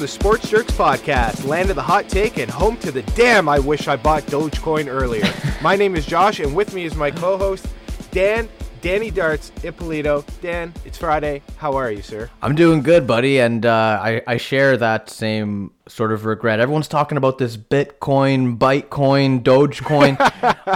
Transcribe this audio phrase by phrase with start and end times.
[0.00, 3.58] the Sports Jerks podcast, land of the hot take and home to the damn I
[3.58, 5.30] wish I bought Dogecoin earlier.
[5.62, 7.66] my name is Josh, and with me is my co host,
[8.10, 8.48] Dan.
[8.80, 10.24] Danny Darts, Ippolito.
[10.40, 11.42] Dan, it's Friday.
[11.58, 12.30] How are you, sir?
[12.40, 16.60] I'm doing good, buddy, and uh, I, I share that same sort of regret.
[16.60, 20.16] Everyone's talking about this Bitcoin, Bitcoin, Dogecoin.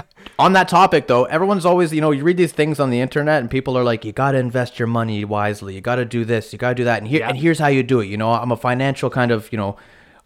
[0.39, 3.41] on that topic, though, everyone's always, you know, you read these things on the internet,
[3.41, 5.75] and people are like, you got to invest your money wisely.
[5.75, 6.53] You got to do this.
[6.53, 6.99] You got to do that.
[6.99, 7.29] And, here, yeah.
[7.29, 8.07] and here's how you do it.
[8.07, 9.77] You know, I'm a financial kind of, you know,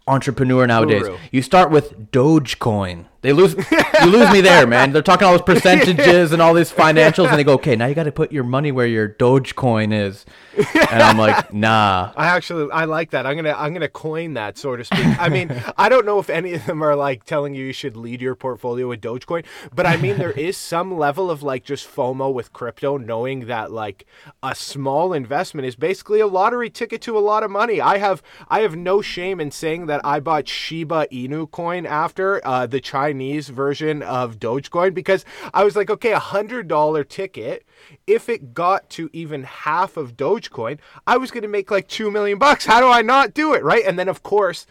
[0.07, 1.03] entrepreneur nowadays.
[1.03, 1.17] Guru.
[1.31, 3.05] You start with Dogecoin.
[3.21, 4.93] They lose you lose me there, man.
[4.93, 7.93] They're talking all those percentages and all these financials, and they go, "Okay, now you
[7.95, 12.71] got to put your money where your Dogecoin is." And I'm like, "Nah." I actually
[12.71, 13.25] I like that.
[13.25, 15.05] I'm gonna I'm gonna coin that, so to speak.
[15.19, 17.97] I mean, I don't know if any of them are like telling you you should
[17.97, 19.43] lead your portfolio with Dogecoin,
[19.75, 23.69] but I mean there is some level of like just FOMO with crypto, knowing that
[23.69, 24.05] like
[24.41, 27.81] a small investment is basically a lottery ticket to a lot of money.
[27.81, 32.45] I have I have no shame in saying that I bought Shiba Inu coin after
[32.47, 37.03] uh, the China Chinese version of Dogecoin because I was like, okay, a hundred dollar
[37.03, 37.65] ticket.
[38.05, 42.11] If it got to even half of Dogecoin, I was going to make like two
[42.11, 42.67] million bucks.
[42.67, 43.83] How do I not do it, right?
[43.85, 44.65] And then of course.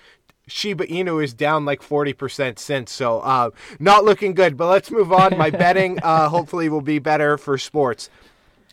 [0.50, 4.56] Shiba Inu is down like 40% since, so uh, not looking good.
[4.56, 5.36] But let's move on.
[5.36, 8.08] My betting uh, hopefully will be better for sports.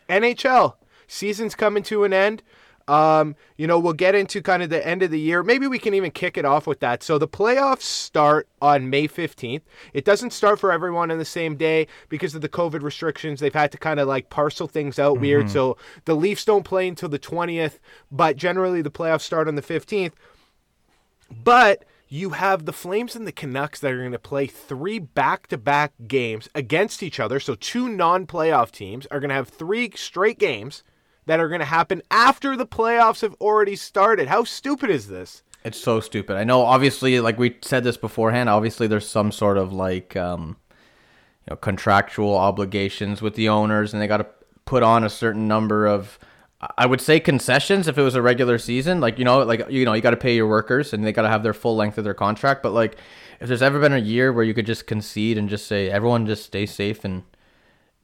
[0.08, 2.44] NHL season's coming to an end.
[2.88, 5.42] Um, you know, we'll get into kind of the end of the year.
[5.42, 7.02] Maybe we can even kick it off with that.
[7.02, 9.62] So the playoffs start on May 15th.
[9.94, 13.40] It doesn't start for everyone on the same day because of the COVID restrictions.
[13.40, 15.22] They've had to kind of like parcel things out mm-hmm.
[15.22, 15.50] weird.
[15.50, 17.80] So the Leafs don't play until the 20th,
[18.12, 20.14] but generally the playoffs start on the 15th.
[21.44, 25.48] But you have the Flames and the Canucks that are going to play three back
[25.48, 27.40] to back games against each other.
[27.40, 30.84] So two non playoff teams are going to have three straight games
[31.26, 34.28] that are going to happen after the playoffs have already started.
[34.28, 35.44] How stupid is this?
[35.64, 36.38] It's so stupid.
[36.38, 36.62] I know.
[36.62, 38.50] Obviously, like we said this beforehand.
[38.50, 44.02] Obviously, there's some sort of like, um, you know, contractual obligations with the owners, and
[44.02, 44.28] they got to
[44.66, 46.20] put on a certain number of.
[46.78, 49.86] I would say concessions if it was a regular season, like you know, like you
[49.86, 51.98] know, you got to pay your workers and they got to have their full length
[51.98, 52.64] of their contract.
[52.64, 52.98] But like,
[53.40, 56.26] if there's ever been a year where you could just concede and just say everyone
[56.26, 57.24] just stay safe and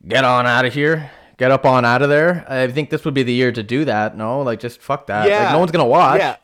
[0.08, 2.46] get on out of here, get up on out of there.
[2.48, 4.16] I think this would be the year to do that.
[4.16, 5.28] No, like just fuck that.
[5.28, 5.46] Yeah.
[5.46, 6.20] Like no one's gonna watch.
[6.20, 6.36] Yeah.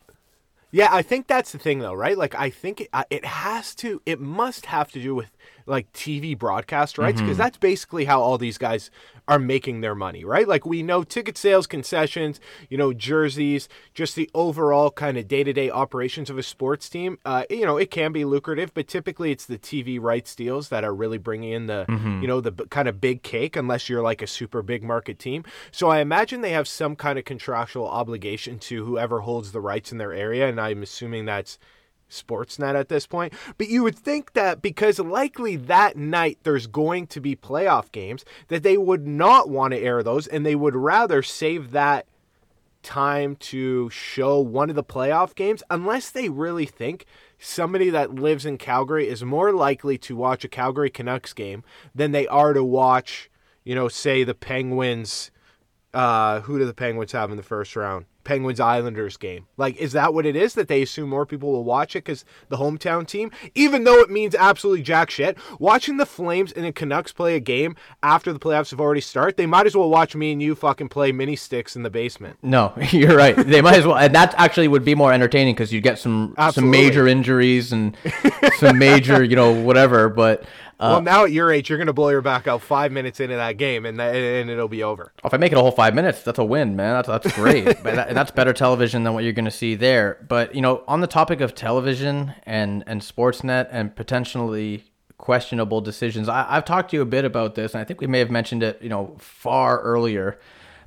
[0.71, 2.17] Yeah, I think that's the thing though, right?
[2.17, 5.29] Like I think it, uh, it has to it must have to do with
[5.67, 7.44] like TV broadcast rights because mm-hmm.
[7.44, 8.89] that's basically how all these guys
[9.28, 10.47] are making their money, right?
[10.47, 12.39] Like we know ticket sales, concessions,
[12.69, 16.88] you know, jerseys, just the overall kind of day to day operations of a sports
[16.88, 17.19] team.
[17.25, 20.83] Uh, you know, it can be lucrative, but typically it's the TV rights deals that
[20.83, 22.22] are really bringing in the, mm-hmm.
[22.22, 25.44] you know, the kind of big cake, unless you're like a super big market team.
[25.72, 29.91] So I imagine they have some kind of contractual obligation to whoever holds the rights
[29.91, 31.59] in their area, and I'm assuming that's
[32.09, 33.34] Sportsnet at this point.
[33.57, 38.25] But you would think that because likely that night there's going to be playoff games,
[38.47, 42.07] that they would not want to air those and they would rather save that
[42.84, 47.06] time to show one of the playoff games unless they really think
[47.38, 51.63] somebody that lives in Calgary is more likely to watch a Calgary Canucks game
[51.94, 53.29] than they are to watch,
[53.63, 55.31] you know, say the Penguins.
[55.94, 58.06] Uh, who do the Penguins have in the first round?
[58.27, 59.47] Penguins Islanders game.
[59.55, 62.25] Like, is that what it is that they assume more people will watch it because
[62.49, 65.38] the hometown team, even though it means absolutely jack shit?
[65.59, 69.38] Watching the Flames and the Canucks play a game after the playoffs have already started,
[69.38, 72.38] they might as well watch me and you fucking play mini sticks in the basement.
[72.43, 73.33] No, you're right.
[73.33, 76.35] They might as well, and that actually would be more entertaining because you get some
[76.38, 76.77] absolutely.
[76.77, 77.95] some major injuries and
[78.57, 80.09] some major, you know, whatever.
[80.09, 80.44] But
[80.79, 83.19] well, uh, now at your age, you're going to blow your back out five minutes
[83.19, 85.11] into that game, and that, and it'll be over.
[85.23, 86.93] Oh, if I make it a whole five minutes, that's a win, man.
[86.93, 87.65] That's that's great.
[87.83, 90.23] but that, that's better television than what you're going to see there.
[90.27, 94.85] But you know, on the topic of television and and Sportsnet and potentially
[95.17, 98.07] questionable decisions, I, I've talked to you a bit about this, and I think we
[98.07, 100.39] may have mentioned it, you know, far earlier.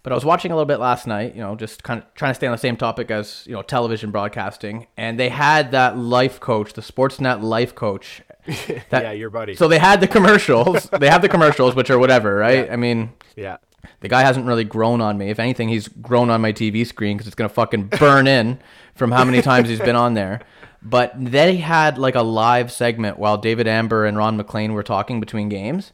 [0.02, 2.30] But I was watching a little bit last night, you know, just kind of trying
[2.30, 4.86] to stay on the same topic as, you know, television broadcasting.
[4.96, 8.22] And they had that life coach, the Sportsnet life coach
[8.90, 9.54] that, yeah, your buddy.
[9.54, 10.88] So they had the commercials.
[10.90, 12.66] they have the commercials, which are whatever, right?
[12.66, 12.72] Yeah.
[12.72, 13.58] I mean, yeah.
[14.00, 15.30] The guy hasn't really grown on me.
[15.30, 18.58] If anything, he's grown on my TV screen because it's gonna fucking burn in
[18.94, 20.40] from how many times he's been on there.
[20.82, 25.20] But they had like a live segment while David Amber and Ron MacLean were talking
[25.20, 25.92] between games.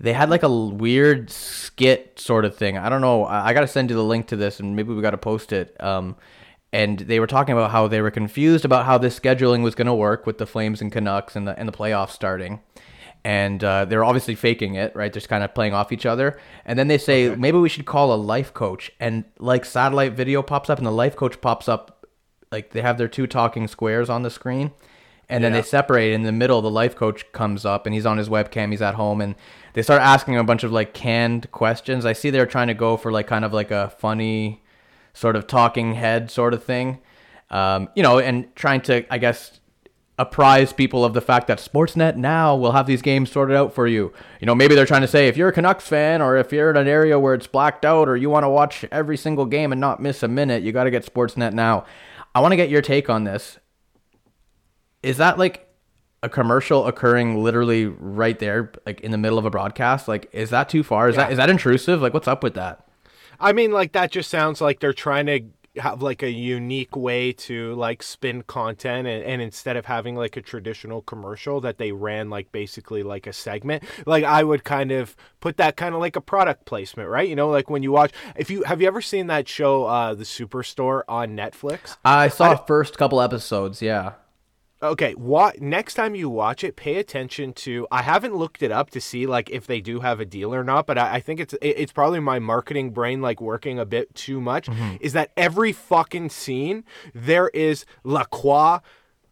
[0.00, 2.78] They had like a weird skit sort of thing.
[2.78, 3.24] I don't know.
[3.24, 5.18] I, I got to send you the link to this, and maybe we got to
[5.18, 5.76] post it.
[5.82, 6.16] Um,
[6.72, 9.86] and they were talking about how they were confused about how this scheduling was going
[9.86, 12.60] to work with the Flames and Canucks and the and the playoffs starting.
[13.24, 15.12] And uh, they're obviously faking it, right?
[15.12, 16.38] They're just kind of playing off each other.
[16.64, 17.36] And then they say okay.
[17.40, 20.92] maybe we should call a life coach, and like satellite video pops up, and the
[20.92, 22.06] life coach pops up
[22.52, 24.70] like they have their two talking squares on the screen,
[25.28, 25.60] and then Yeah.
[25.60, 26.12] they separate.
[26.12, 28.70] In the middle, the life coach comes up and he's on his webcam.
[28.70, 29.34] He's at home, and
[29.74, 32.06] they start asking him a bunch of like canned questions.
[32.06, 34.62] I see they're trying to go for like kind of like a funny,
[35.18, 36.98] sort of talking head sort of thing,
[37.50, 39.60] um, you know, and trying to I guess
[40.20, 43.86] apprise people of the fact that Sportsnet now will have these games sorted out for
[43.86, 44.12] you.
[44.40, 46.70] You know, maybe they're trying to say if you're a Canucks fan or if you're
[46.70, 49.70] in an area where it's blacked out or you want to watch every single game
[49.70, 51.84] and not miss a minute, you got to get Sportsnet now.
[52.34, 53.58] I want to get your take on this.
[55.04, 55.68] Is that like
[56.22, 60.08] a commercial occurring literally right there like in the middle of a broadcast?
[60.08, 61.08] Like is that too far?
[61.08, 61.32] Is that Yeah.
[61.32, 62.02] is that intrusive?
[62.02, 62.87] Like what's up with that?
[63.40, 65.40] I mean, like that just sounds like they're trying to
[65.80, 70.36] have like a unique way to like spin content and, and instead of having like
[70.36, 73.84] a traditional commercial that they ran like basically like a segment.
[74.06, 77.28] Like i would kind of put that kind of like a product placement right?
[77.28, 80.14] You know like when you watch if you have you ever seen that show uh
[80.14, 81.96] the superstore on netflix?
[82.04, 84.14] I saw first couple episodes, yeah.
[84.80, 87.86] Okay, what next time you watch it, pay attention to.
[87.90, 90.62] I haven't looked it up to see like if they do have a deal or
[90.62, 93.84] not, but I, I think it's it- it's probably my marketing brain like working a
[93.84, 94.68] bit too much.
[94.68, 94.96] Mm-hmm.
[95.00, 98.78] Is that every fucking scene there is La Croix,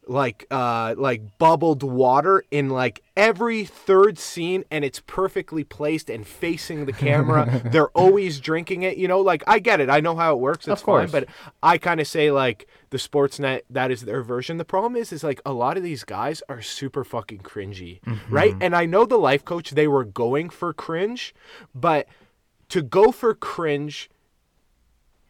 [0.09, 6.27] like uh like bubbled water in like every third scene, and it's perfectly placed and
[6.27, 7.63] facing the camera.
[7.73, 9.21] They're always drinking it, you know.
[9.21, 10.69] Like I get it, I know how it works.
[10.69, 11.11] It's Of course.
[11.11, 11.29] fine, but
[11.63, 14.59] I kind of say like the Sportsnet that is their version.
[14.59, 17.99] The problem is is like a lot of these guys are super fucking cringy,
[18.31, 18.55] right?
[18.61, 21.35] And I know the life coach they were going for cringe,
[21.75, 22.07] but
[22.69, 24.09] to go for cringe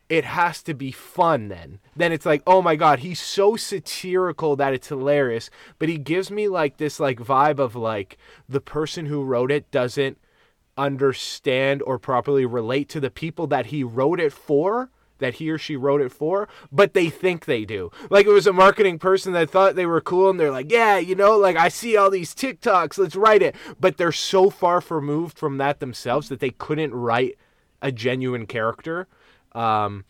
[0.08, 1.81] it has to be fun then.
[1.97, 6.31] Then it's like, oh my god, he's so satirical that it's hilarious, but he gives
[6.31, 8.17] me like this like vibe of like
[8.49, 10.19] the person who wrote it doesn't
[10.79, 15.56] understand or properly relate to the people that he wrote it for that he or
[15.56, 17.91] she wrote it for but they think they do.
[18.11, 20.99] Like it was a marketing person that thought they were cool and they're like yeah
[20.99, 23.56] you know like i see all these tiktoks let's write it.
[23.81, 27.38] But they're so far removed from that themselves that they couldn't write
[27.81, 29.08] a genuine character
[29.56, 30.05] um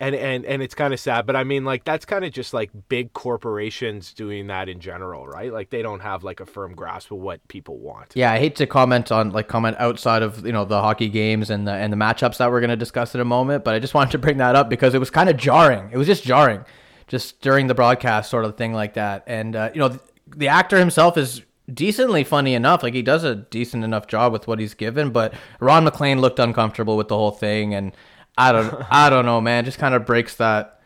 [0.00, 2.52] and and and it's kind of sad but i mean like that's kind of just
[2.52, 6.74] like big corporations doing that in general right like they don't have like a firm
[6.74, 10.44] grasp of what people want Yeah, I hate to comment on like comment outside of
[10.44, 13.20] you know the hockey games and the and the matchups that we're gonna discuss in
[13.20, 15.36] a moment, but I just wanted to bring that up because it was kind of
[15.36, 15.90] jarring.
[15.92, 16.64] It was just jarring,
[17.06, 19.24] just during the broadcast sort of thing like that.
[19.26, 20.00] And uh, you know the,
[20.36, 21.42] the actor himself is
[21.72, 22.82] decently funny enough.
[22.82, 26.38] Like he does a decent enough job with what he's given, but Ron MacLean looked
[26.38, 27.92] uncomfortable with the whole thing, and
[28.36, 29.64] I don't I don't know, man.
[29.64, 30.80] Just kind of breaks that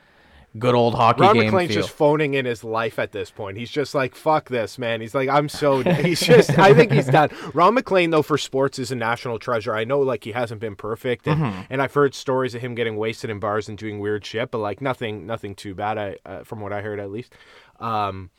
[0.59, 1.83] good old hockey Ron game MacLean's feel.
[1.83, 3.59] just phoning in his life at this point.
[3.59, 5.01] He's just like, fuck this, man.
[5.01, 5.83] He's like, I'm so.
[5.83, 6.59] He's just.
[6.59, 7.31] I think he's done.
[7.55, 9.75] Ron MacLean, though, for sports is a national treasure.
[9.75, 11.61] I know, like, he hasn't been perfect, and, Mm-hmm.
[11.71, 14.59] and I've heard stories of him getting wasted in bars and doing weird shit, but
[14.59, 15.99] like nothing, nothing too bad.
[15.99, 17.35] I, uh, from what I heard, at least.
[17.79, 18.31] Um,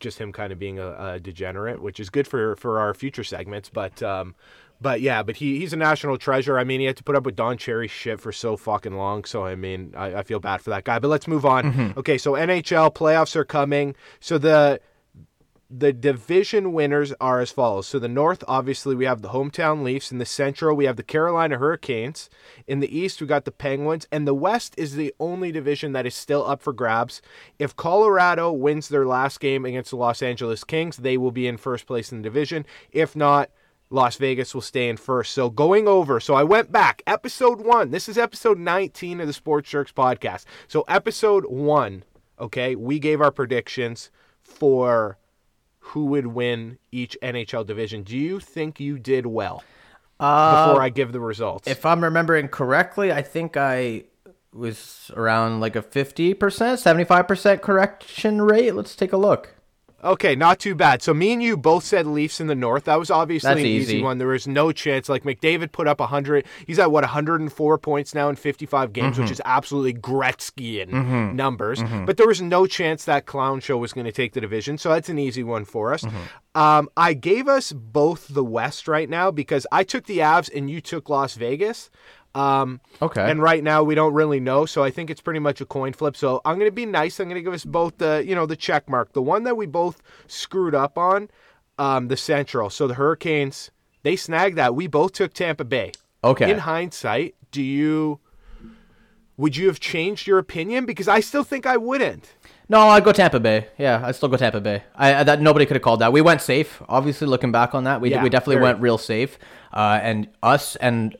[0.00, 3.24] just him kind of being a, a degenerate, which is good for for our future
[3.24, 3.70] segments.
[3.70, 4.34] But um,
[4.80, 6.58] but yeah, but he he's a national treasure.
[6.58, 9.24] I mean, he had to put up with Don Cherry shit for so fucking long.
[9.24, 10.98] So I mean, I, I feel bad for that guy.
[10.98, 11.64] But let's move on.
[11.64, 11.98] Mm-hmm.
[11.98, 13.94] Okay, so NHL playoffs are coming.
[14.20, 14.80] So the
[15.70, 17.86] the division winners are as follows.
[17.86, 20.12] So the North, obviously, we have the hometown Leafs.
[20.12, 22.28] In the Central, we have the Carolina Hurricanes.
[22.66, 24.06] In the East, we got the Penguins.
[24.12, 27.22] And the West is the only division that is still up for grabs.
[27.58, 31.56] If Colorado wins their last game against the Los Angeles Kings, they will be in
[31.56, 32.66] first place in the division.
[32.92, 33.50] If not,
[33.94, 35.32] Las Vegas will stay in first.
[35.32, 37.92] So going over, so I went back, episode one.
[37.92, 40.46] This is episode 19 of the Sports Jerks podcast.
[40.66, 42.02] So episode one,
[42.40, 44.10] okay, we gave our predictions
[44.42, 45.16] for
[45.78, 48.02] who would win each NHL division.
[48.02, 49.62] Do you think you did well
[50.18, 51.68] before uh, I give the results?
[51.68, 54.06] If I'm remembering correctly, I think I
[54.52, 58.74] was around like a 50%, 75% correction rate.
[58.74, 59.54] Let's take a look.
[60.04, 61.02] Okay, not too bad.
[61.02, 62.84] So me and you both said Leafs in the North.
[62.84, 63.94] That was obviously That's an easy.
[63.94, 64.02] easy.
[64.02, 64.18] one.
[64.18, 65.08] There was no chance.
[65.08, 66.44] Like McDavid put up 100.
[66.66, 69.22] He's at what 104 points now in 55 games, Mm-hmm.
[69.22, 71.82] which is absolutely Gretzkyan numbers.
[72.04, 74.76] But there was no chance that clown show was going to take the division.
[74.78, 76.02] So that's an easy one for us.
[76.02, 76.60] Mm-hmm.
[76.60, 80.70] Um, I gave us both the West right now because I took the Avs and
[80.70, 81.90] you took Las Vegas.
[82.34, 83.30] Um, Okay.
[83.30, 85.92] and right now we don't really know, so I think it's pretty much a coin
[85.92, 86.16] flip.
[86.16, 87.20] So I'm gonna be nice.
[87.20, 89.12] I'm gonna give us both the you know the check mark.
[89.12, 91.28] The one that we both screwed up on,
[91.78, 92.70] um, the Central.
[92.70, 93.70] So the Hurricanes
[94.02, 94.74] they snagged that.
[94.74, 95.92] We both took Tampa Bay.
[96.22, 96.50] Okay.
[96.50, 98.18] In hindsight, do you
[99.36, 100.86] would you have changed your opinion?
[100.86, 102.34] Because I still think I wouldn't.
[102.68, 103.66] No, I'd go Tampa Bay.
[103.78, 104.82] Yeah, I'd still go Tampa Bay.
[104.94, 106.12] I, I that nobody could have called that.
[106.12, 106.82] We went safe.
[106.88, 108.64] Obviously, looking back on that, we, Yeah, we definitely very.
[108.64, 109.38] went real safe.
[109.72, 111.16] Uh, and us and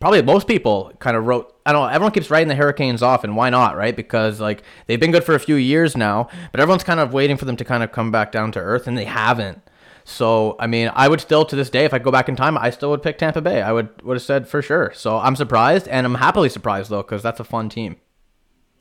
[0.00, 1.54] probably most people kind of wrote.
[1.66, 1.88] I don't know.
[1.88, 3.94] Everyone keeps writing the Hurricanes off, and why not, right?
[3.94, 7.36] Because like they've been good for a few years now, but everyone's kind of waiting
[7.36, 9.62] for them to kind of come back down to earth, and they haven't.
[10.04, 12.56] So I mean, I would still to this day, if I go back in time,
[12.56, 13.60] I still would pick Tampa Bay.
[13.62, 14.92] I would would have said for sure.
[14.94, 17.96] So I'm surprised, and I'm happily surprised though, because that's a fun team.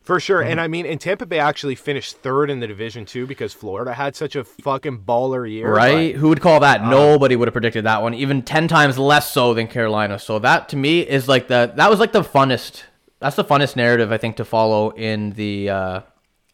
[0.07, 0.41] For sure.
[0.41, 3.93] And I mean, and Tampa Bay actually finished third in the division too because Florida
[3.93, 5.69] had such a fucking baller year.
[5.69, 6.15] Right?
[6.15, 6.81] Who would call that?
[6.85, 10.17] Nobody would have predicted that one, even 10 times less so than Carolina.
[10.17, 12.83] So that to me is like the that was like the funnest
[13.19, 15.99] that's the funnest narrative I think to follow in the uh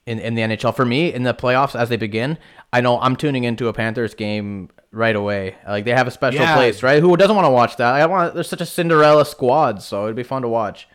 [0.07, 2.39] in, in the NHL for me in the playoffs as they begin.
[2.73, 5.57] I know I'm tuning into a Panthers game right away.
[5.67, 6.55] Like they have a special Yeah.
[6.55, 6.99] place, right?
[7.01, 7.93] Who doesn't want to watch that?
[7.93, 10.87] I want there's such a Cinderella squad, so it'd be fun to watch.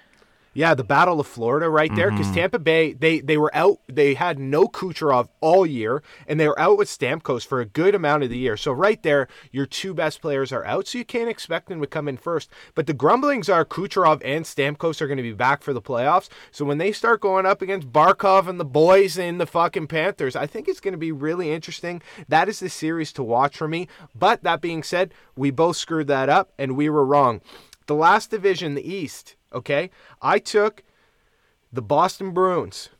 [0.58, 2.34] Yeah, the Battle of Florida right there because mm-hmm.
[2.34, 6.58] Tampa Bay they they were out they had no Kucherov all year and they were
[6.58, 8.56] out with Stamkos for a good amount of the year.
[8.56, 11.86] So right there, your two best players are out, so you can't expect them to
[11.86, 12.50] come in first.
[12.74, 16.28] But the grumblings are Kucherov and Stamkos are going to be back for the playoffs.
[16.50, 20.34] So when they start going up against Barkov and the boys in the fucking Panthers,
[20.34, 22.02] I think it's going to be really interesting.
[22.26, 23.86] That is the series to watch for me.
[24.12, 27.42] But that being said, we both screwed that up and we were wrong.
[27.86, 29.90] The last division, the East, okay?
[30.20, 30.82] I took
[31.72, 32.90] the Boston Bruins.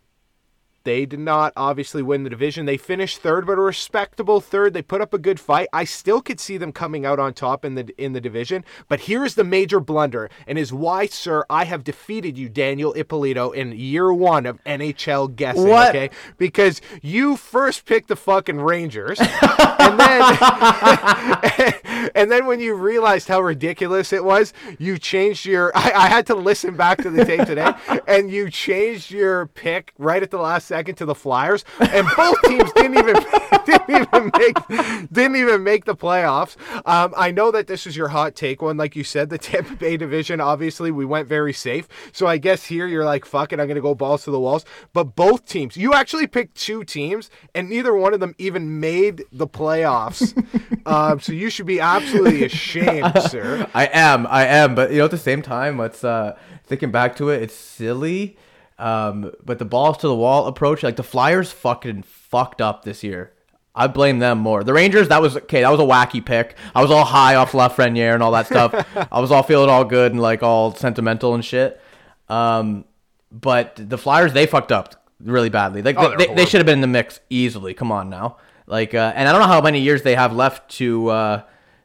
[0.84, 2.66] They did not obviously win the division.
[2.66, 4.74] They finished third, but a respectable third.
[4.74, 5.68] They put up a good fight.
[5.72, 8.64] I still could see them coming out on top in the in the division.
[8.88, 13.50] But here's the major blunder, and is why, sir, I have defeated you, Daniel Ippolito,
[13.50, 15.68] in year one of NHL guessing.
[15.68, 15.90] What?
[15.90, 20.38] Okay, because you first picked the fucking Rangers, and then
[22.14, 25.72] and then when you realized how ridiculous it was, you changed your.
[25.76, 27.72] I, I had to listen back to the tape today,
[28.08, 32.40] and you changed your pick right at the last second to the Flyers, and both
[32.42, 33.14] teams didn't even
[33.66, 36.56] didn't even make didn't even make the playoffs.
[36.86, 39.74] Um, I know that this is your hot take one, like you said, the Tampa
[39.74, 40.40] Bay division.
[40.40, 43.80] Obviously, we went very safe, so I guess here you're like, fuck it, I'm gonna
[43.80, 44.64] go balls to the walls.
[44.92, 49.24] But both teams, you actually picked two teams, and neither one of them even made
[49.32, 50.34] the playoffs.
[50.86, 53.66] um, so you should be absolutely ashamed, sir.
[53.74, 57.16] I am, I am, but you know, at the same time, it's uh, thinking back
[57.16, 58.36] to it, it's silly.
[58.78, 63.02] Um, but the balls to the wall approach, like the Flyers, fucking fucked up this
[63.02, 63.32] year.
[63.74, 64.64] I blame them more.
[64.64, 65.60] The Rangers, that was okay.
[65.62, 66.56] That was a wacky pick.
[66.74, 68.74] I was all high off Lafreniere and all that stuff.
[69.12, 71.80] I was all feeling all good and like all sentimental and shit.
[72.28, 72.84] Um,
[73.30, 75.82] but the Flyers, they fucked up really badly.
[75.82, 77.74] Like Oh, they, they, they should have been in the mix easily.
[77.74, 78.38] Come on now.
[78.66, 81.42] Like, uh, and I don't know how many years they have left to uh,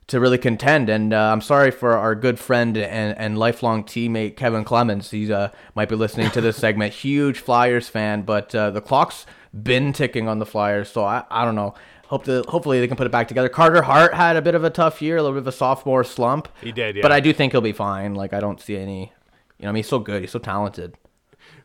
[0.08, 0.90] to really contend.
[0.90, 5.12] And uh, I'm sorry for our good friend and, and lifelong teammate Kevin Clemens.
[5.12, 6.94] He uh, might be listening to this segment.
[6.94, 10.90] Huge Flyers fan, but uh, the clock's been ticking on the Flyers.
[10.90, 11.76] So I, I don't know.
[12.08, 13.50] Hope to, hopefully they can put it back together.
[13.50, 16.04] Carter Hart had a bit of a tough year, a little bit of a sophomore
[16.04, 16.48] slump.
[16.62, 17.02] He did, yeah.
[17.02, 18.14] But I do think he'll be fine.
[18.14, 19.14] Like I don't see any.
[19.58, 20.22] You know, I mean, he's so good.
[20.22, 20.96] He's so talented.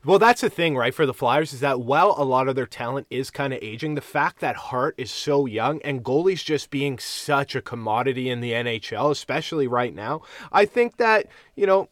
[0.05, 0.95] Well, that's the thing, right?
[0.95, 3.95] For the Flyers, is that while a lot of their talent is kind of aging,
[3.95, 8.41] the fact that Hart is so young and goalies just being such a commodity in
[8.41, 11.27] the NHL, especially right now, I think that,
[11.57, 11.89] you know,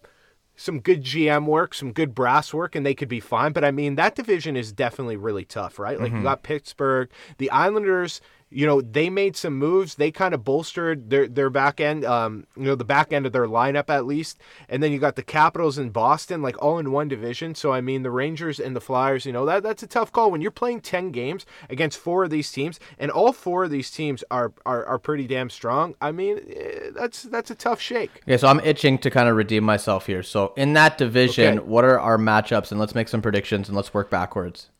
[0.56, 3.52] some good GM work, some good brass work, and they could be fine.
[3.52, 6.00] But I mean, that division is definitely really tough, right?
[6.00, 6.24] Like you mm-hmm.
[6.24, 8.20] got Pittsburgh, the Islanders.
[8.48, 9.96] You know, they made some moves.
[9.96, 12.04] They kind of bolstered their their back end.
[12.04, 14.38] Um, you know, the back end of their lineup at least.
[14.68, 17.56] And then you got the Capitals in Boston, like all in one division.
[17.56, 19.26] So I mean, the Rangers and the Flyers.
[19.26, 22.30] You know, that that's a tough call when you're playing ten games against four of
[22.30, 25.96] these teams, and all four of these teams are are, are pretty damn strong.
[26.00, 28.22] I mean, eh, that's that's a tough shake.
[28.22, 30.22] Okay, so I'm itching to kind of redeem myself here.
[30.22, 31.66] So in that division, Okay.
[31.66, 32.70] what are our matchups?
[32.70, 34.70] And let's make some predictions and let's work backwards.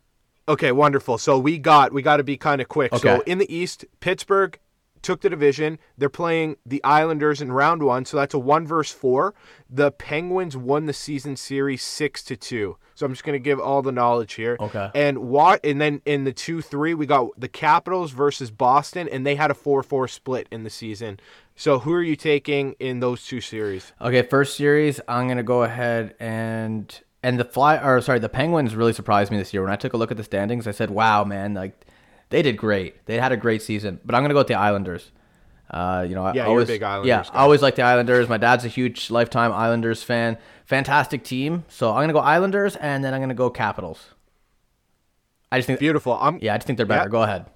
[0.49, 1.19] Okay, wonderful.
[1.19, 2.93] So we got we got to be kind of quick.
[2.93, 3.03] Okay.
[3.03, 4.59] So in the East, Pittsburgh
[5.03, 5.79] took the division.
[5.97, 9.35] They're playing the Islanders in round one, so that's a one versus four.
[9.71, 12.77] The Penguins won the season series six to two.
[12.95, 14.57] So I'm just gonna give all the knowledge here.
[14.59, 14.91] Okay.
[14.95, 15.65] And what?
[15.65, 19.51] And then in the two three, we got the Capitals versus Boston, and they had
[19.51, 21.21] a four four split in the season.
[21.57, 23.93] So who are you taking in those two series?
[24.01, 28.77] Okay, first series, I'm gonna go ahead and and the fly or sorry, the Penguins
[28.77, 29.63] really surprised me this year.
[29.65, 31.85] When I took a look at the standings, I said, "Wow, man, like
[32.31, 33.05] they did great.
[33.07, 35.11] They had a great season." But I'm gonna go with the Islanders.
[35.69, 37.41] Uh, you know, I Yeah, a always, big Islanders Yeah, guy.
[37.41, 38.29] I always like the Islanders.
[38.29, 40.39] My dad's a huge lifetime Islanders fan.
[40.67, 41.65] Fantastic team.
[41.69, 44.15] So I'm gonna go Islanders, and then I'm gonna go Capitals.
[45.51, 46.17] I just think, Beautiful.
[46.21, 47.09] I'm yeah, I just think they're better.
[47.09, 47.19] Yeah.
[47.19, 47.47] Go ahead.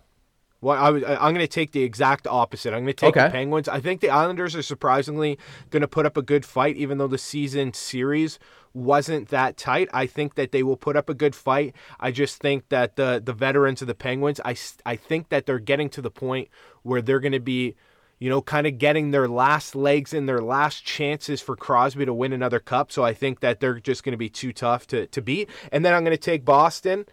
[0.61, 2.75] Well, I was, I'm going to take the exact opposite.
[2.75, 3.33] I'm going to take the Okay.
[3.33, 3.69] Penguins.
[3.69, 5.39] I think the Islanders are surprisingly
[5.71, 8.39] going to put up a good fight, even though the season series
[8.75, 9.89] wasn't that tight.
[9.93, 11.75] I think that they will put up a good fight.
[11.99, 15.59] I just think that the the veterans of the Penguins, I, I think that they're
[15.59, 16.49] getting to the point
[16.83, 17.75] where they're going to be.
[18.23, 22.13] you know, kind of getting their last legs and their last chances for Crosby to
[22.13, 22.93] win another cup.
[22.93, 25.49] So I think that they're just going to be too tough to, to beat.
[25.73, 27.07] And then I'm going to take Boston.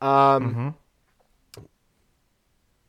[0.00, 0.74] Um,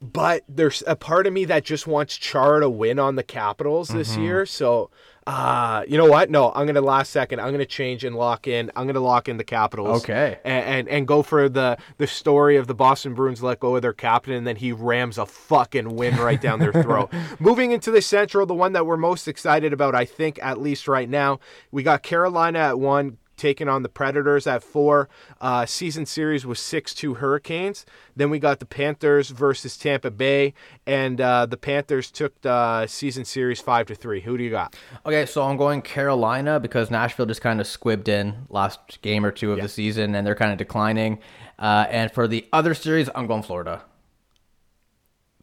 [0.02, 3.88] But there's a part of me that just wants Chara to win on the Capitals
[3.88, 4.46] this year.
[4.46, 4.92] So,
[5.26, 6.30] uh, you know what?
[6.30, 7.40] No, I'm gonna last second.
[7.40, 8.72] I'm gonna change and lock in.
[8.76, 10.04] I'm gonna lock in the Capitals.
[10.04, 10.38] Okay.
[10.44, 13.82] And, and and go for the the story of the Boston Bruins let go of
[13.82, 17.12] their captain and then he rams a fucking win right down their throat.
[17.40, 20.88] Moving into the Central, the one that we're most excited about, I think, at least
[20.88, 21.40] right now,
[21.72, 23.18] we got Carolina at one.
[23.38, 25.10] Taking on the Predators at four.
[25.42, 27.86] Uh, season series was 6 2 Hurricanes.
[28.16, 30.54] Then we got the Panthers versus Tampa Bay.
[30.86, 34.22] And uh, the Panthers took the season series 5 to 3.
[34.22, 34.76] Who do you got?
[35.06, 39.32] Okay, so I'm going Carolina because Nashville just kind of squibbed in last game or
[39.32, 41.20] two of the season, and they're kind of declining.
[41.60, 43.84] Uh, and for the other series, I'm going Florida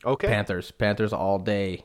[0.04, 0.26] Okay.
[0.26, 0.70] Panthers.
[0.72, 1.84] Panthers all day.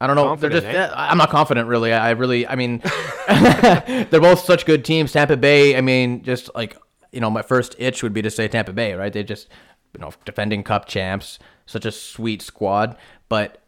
[0.00, 0.24] I don't know.
[0.24, 0.92] Confident, they're just.
[0.92, 0.94] eh?
[0.96, 1.92] I'm not confident, really.
[1.92, 2.46] I really.
[2.46, 2.82] I mean,
[3.28, 5.12] they're both such good teams.
[5.12, 5.76] Tampa Bay.
[5.76, 6.76] I mean, just like
[7.12, 9.12] you know, my first itch would be to say Tampa Bay, right?
[9.12, 9.48] They just,
[9.94, 12.96] you know, defending Cup champs, such a sweet squad.
[13.28, 13.62] But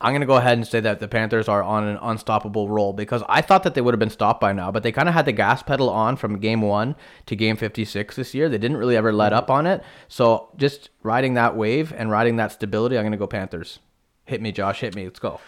[0.00, 3.22] I'm gonna go ahead and say that the Panthers are on an unstoppable roll because
[3.28, 5.26] I thought that they would have been stopped by now, but they kind of had
[5.26, 8.48] the gas pedal on from game one to game 56 this year.
[8.48, 9.82] They didn't really ever let up on it.
[10.08, 13.78] So just riding that wave and riding that stability, I'm gonna go Panthers.
[14.24, 14.80] Hit me, Josh.
[14.80, 15.04] Hit me.
[15.04, 15.38] Let's go.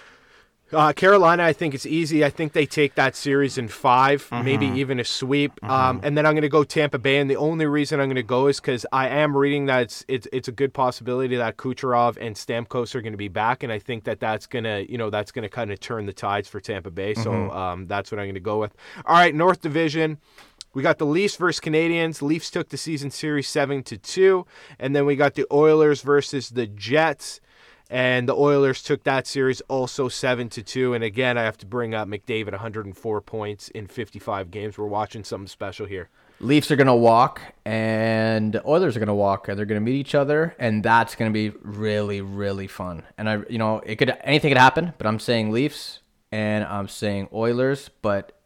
[0.73, 2.25] Uh, Carolina, I think it's easy.
[2.25, 5.53] I think they take that series in 5 maybe even a sweep.
[5.65, 7.19] Um, and then I'm going to go Tampa Bay.
[7.19, 10.05] And the only reason I'm going to go is because I am reading that it's,
[10.09, 13.73] it's it's a good possibility that Kucherov and Stamkos are going to be back, and
[13.73, 16.13] I think that that's going to you know that's going to kind of turn the
[16.13, 17.15] tides for Tampa Bay.
[17.15, 18.75] So um, that's what I'm going to go with.
[19.07, 20.19] All right, North Division.
[20.75, 22.21] We got the Leafs versus Canadiens.
[22.21, 24.47] Leafs took the season series seven to two,
[24.79, 27.41] and then we got the Oilers versus the Jets
[27.91, 30.95] and the Oilers took that series also seven to two.
[30.95, 34.77] And again, I have to bring up McDavid, 104 points in 55 games.
[34.77, 36.11] We're watching something special here.
[36.41, 40.55] Leafs are gonna walk, and Oilers are gonna walk, and they're gonna meet each other,
[40.59, 43.03] and that's gonna be really, really fun.
[43.17, 46.87] And I, you know, it could anything could happen, but I'm saying Leafs, and I'm
[46.87, 47.91] saying Oilers.
[48.03, 48.39] But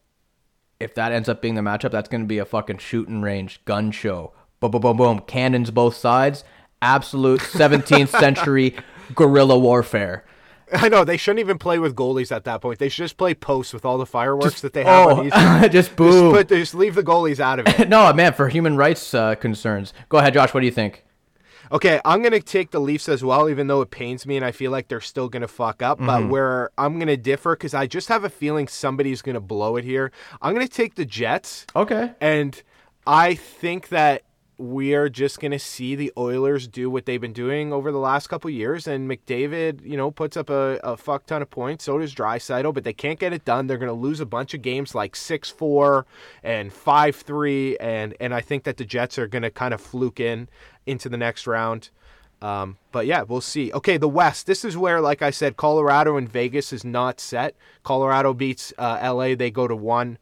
[0.80, 3.90] if that ends up being the matchup, that's gonna be a fucking shooting range gun
[3.90, 4.32] show.
[4.60, 5.18] Boom, boom, boom, boom.
[5.20, 6.44] Cannons both sides.
[6.80, 8.74] Absolute 17th century
[9.14, 10.24] guerrilla warfare.
[10.74, 12.78] I know they shouldn't even play with goalies at that point.
[12.78, 15.32] They should just play posts with all the fireworks that they have on Oh, each
[15.34, 15.72] side.
[15.72, 17.88] just Just, put, just leave the goalies out of it.
[17.90, 19.92] no, man, for human rights uh, concerns.
[20.08, 20.54] Go ahead, Josh.
[20.54, 21.04] What do you think?
[21.70, 24.50] Okay, I'm gonna take the Leafs as well, even though it pains me and I
[24.50, 25.98] feel like they're still gonna fuck up.
[25.98, 29.84] But where I'm gonna differ because I just have a feeling somebody's gonna blow it
[29.84, 30.12] here.
[30.42, 31.66] I'm gonna take the Jets.
[31.74, 32.12] Okay.
[32.20, 32.62] And
[33.06, 34.22] I think that
[34.58, 37.98] we are just going to see the Oilers do what they've been doing over the
[37.98, 38.86] last couple years.
[38.86, 41.84] And McDavid, you know, puts up a, a fuck ton of points.
[41.84, 43.66] So does Draisaitl, but they can't get it done.
[43.66, 46.06] They're going to lose a bunch of games like 6 4
[46.42, 47.76] and 5 3.
[47.78, 50.48] And, and I think that the Jets are going to kind of fluke in
[50.86, 51.90] into the next round.
[52.42, 53.72] Um, but yeah, we'll see.
[53.72, 54.46] Okay, the West.
[54.46, 57.54] This is where, like I said, Colorado and Vegas is not set.
[57.84, 59.36] Colorado beats uh, LA.
[59.36, 60.18] They go to one.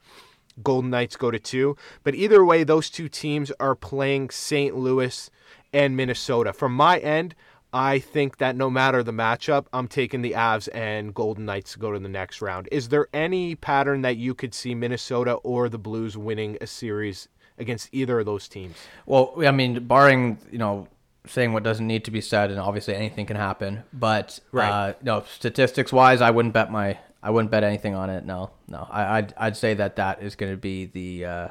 [0.63, 1.77] Golden Knights go to two.
[2.03, 4.77] But either way, those two teams are playing St.
[4.77, 5.31] Louis
[5.73, 6.53] and Minnesota.
[6.53, 7.35] From my end,
[7.73, 11.79] I think that no matter the matchup, I'm taking the Avs and Golden Knights to
[11.79, 12.69] go to the next round.
[12.73, 17.29] Is there any pattern that you could see Minnesota or the Blues winning a series
[17.59, 18.75] against either of those teams?
[19.07, 20.89] Well, I mean, barring you know
[21.27, 23.85] saying what doesn't need to be said, and obviously anything can happen.
[23.93, 24.71] But Right.
[24.71, 28.25] uh, no, statistics wise, I wouldn't bet my I wouldn't bet anything on it.
[28.25, 31.49] No, no, I, I'd I'd say that that is going to be the uh,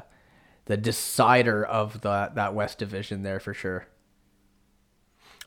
[0.66, 3.86] the decider of the that West Division there for sure.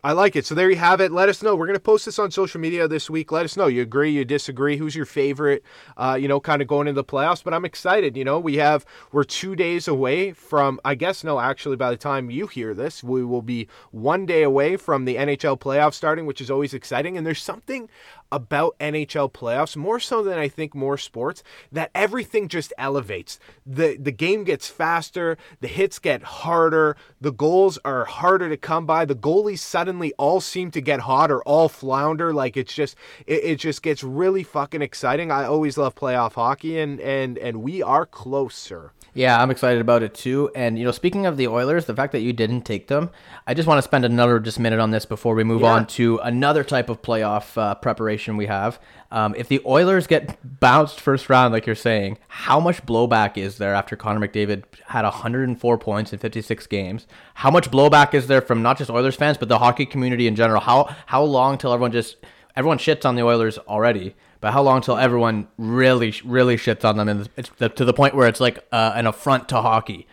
[0.06, 0.46] I like it.
[0.46, 1.13] So there you have it.
[1.13, 1.56] Let us know.
[1.56, 3.32] We're going to post this on social media this week.
[3.32, 3.68] Let us know.
[3.68, 4.76] You agree, you disagree.
[4.76, 5.63] Who's your favorite,
[5.96, 7.42] uh, you know, kind of going into the playoffs?
[7.42, 8.18] But I'm excited.
[8.18, 11.96] You know, we have, we're two days away from, I guess, no, actually, by the
[11.96, 16.26] time you hear this, we will be one day away from the NHL playoffs starting,
[16.26, 17.18] which is always exciting.
[17.18, 17.88] And there's something
[18.30, 23.39] about NHL playoffs, more so than I think more sports, that everything just elevates.
[23.63, 28.88] The the game gets faster, the hits get harder, the goals are harder to come
[28.88, 29.06] by.
[29.06, 32.34] The goalies suddenly all seem to get hot or all flounder.
[32.34, 32.95] Like it's just
[33.27, 35.32] it, it just gets really fucking exciting.
[35.32, 38.91] I always love playoff hockey and and and we are closer.
[39.15, 40.49] Yeah, I'm excited about it too.
[40.56, 43.12] And you know, speaking of the Oilers, the fact that you didn't take them,
[43.45, 45.73] I just want to spend another just minute on this before we move Yeah.
[45.73, 48.79] on to another type of playoff uh, preparation we have.
[49.13, 53.60] Um, if the Oilers get bounced first round, like you're saying, how much blowback is
[53.60, 57.06] there after Connor McDavid had 104 points in 56 games?
[57.36, 60.36] How much blowback is there from not just Oilers fans but the hockey community in
[60.36, 60.62] general?
[60.62, 62.17] How how long till everyone just
[62.56, 66.97] everyone shits on the Oilers already, but how long till everyone really, really shits on
[66.97, 70.08] them, and it's the, to the point where it's like uh, an affront to hockey.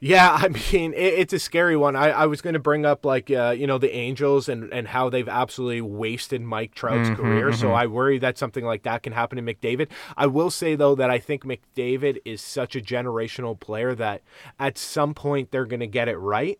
[0.00, 1.96] Yeah, I mean it, it's a scary one.
[1.96, 4.86] I, I was going to bring up like uh, you know the Angels and and
[4.88, 7.52] how they've absolutely wasted Mike Trout's Mm-hmm, career.
[7.52, 9.88] So I worry that something like that can happen to McDavid.
[10.16, 14.22] I will say though that I think McDavid is such a generational player that
[14.58, 16.58] at some point they're going to get it right,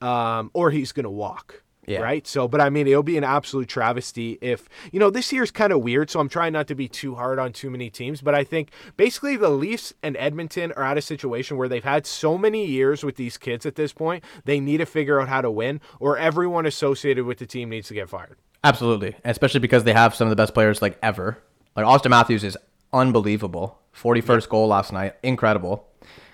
[0.00, 1.62] um, or he's going to walk.
[1.86, 2.00] Yeah.
[2.00, 2.26] Right.
[2.26, 5.72] So, but I mean, it'll be an absolute travesty if, you know, this year's kind
[5.72, 6.10] of weird.
[6.10, 8.20] So I'm trying not to be too hard on too many teams.
[8.20, 12.06] But I think basically the Leafs and Edmonton are at a situation where they've had
[12.06, 14.22] so many years with these kids at this point.
[14.44, 17.88] They need to figure out how to win, or everyone associated with the team needs
[17.88, 18.36] to get fired.
[18.62, 21.38] Absolutely, especially because they have some of the best players like ever.
[21.74, 22.58] Like Auston Matthews is
[22.92, 23.80] unbelievable.
[23.90, 25.88] Forty first goal last night, incredible.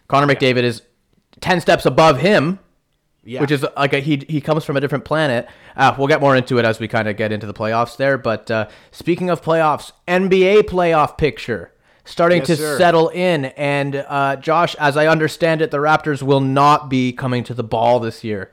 [0.08, 0.82] Connor McDavid is
[1.40, 2.58] ten steps above him,
[3.26, 3.40] Yeah.
[3.40, 5.48] which is like a, he he comes from a different planet.
[5.76, 8.16] Uh, we'll get more into it as we kind of get into the playoffs there.
[8.16, 11.72] But uh, speaking of playoffs, NBA playoff picture
[12.04, 12.78] starting Yes, to sir.
[12.78, 17.42] settle in, and uh, Josh, as I understand it, the Raptors will not be coming
[17.44, 18.52] to the ball this year.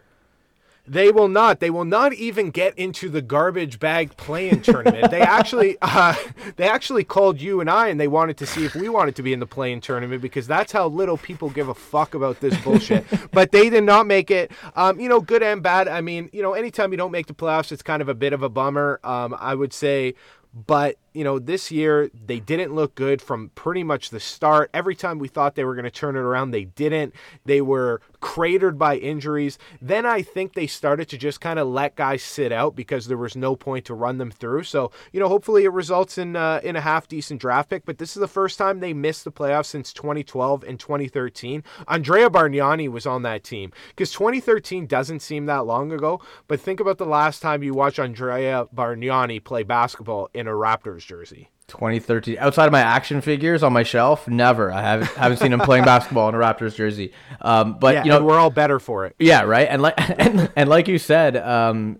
[0.85, 1.61] They will not.
[1.61, 5.11] They will not even get into the garbage bag play-in tournament.
[5.11, 6.15] they actually, uh,
[6.57, 9.23] they actually called you and I, and they wanted to see if we wanted to
[9.23, 12.57] be in the play-in tournament because that's how little people give a fuck about this
[12.63, 13.05] bullshit.
[13.31, 14.51] but they did not make it.
[14.75, 15.87] Um, you know, good and bad.
[15.87, 18.33] I mean, you know, anytime you don't make the playoffs, it's kind of a bit
[18.33, 18.99] of a bummer.
[19.03, 20.15] Um, I would say.
[20.53, 24.69] But, you know, this year they didn't look good from pretty much the start.
[24.73, 27.13] Every time we thought they were going to turn it around, they didn't.
[27.45, 29.57] They were cratered by injuries.
[29.81, 33.17] Then I think they started to just kind of let guys sit out because there
[33.17, 34.63] was no point to run them through.
[34.63, 37.97] So, you know, hopefully it results in uh, in a half decent draft pick, but
[37.97, 41.63] this is the first time they missed the playoffs since 2012 and 2013.
[41.87, 46.79] Andrea Bargnani was on that team because 2013 doesn't seem that long ago, but think
[46.79, 51.49] about the last time you watched Andrea Bargnani play basketball in a Raptors jersey.
[51.67, 52.37] 2013.
[52.39, 54.71] Outside of my action figures on my shelf, never.
[54.71, 57.13] I haven't haven't seen him playing basketball in a Raptors jersey.
[57.41, 59.15] Um, but Yeah, you know, we're all better for it.
[59.19, 59.67] yeah, right.
[59.69, 61.99] And like and, and like you said, um,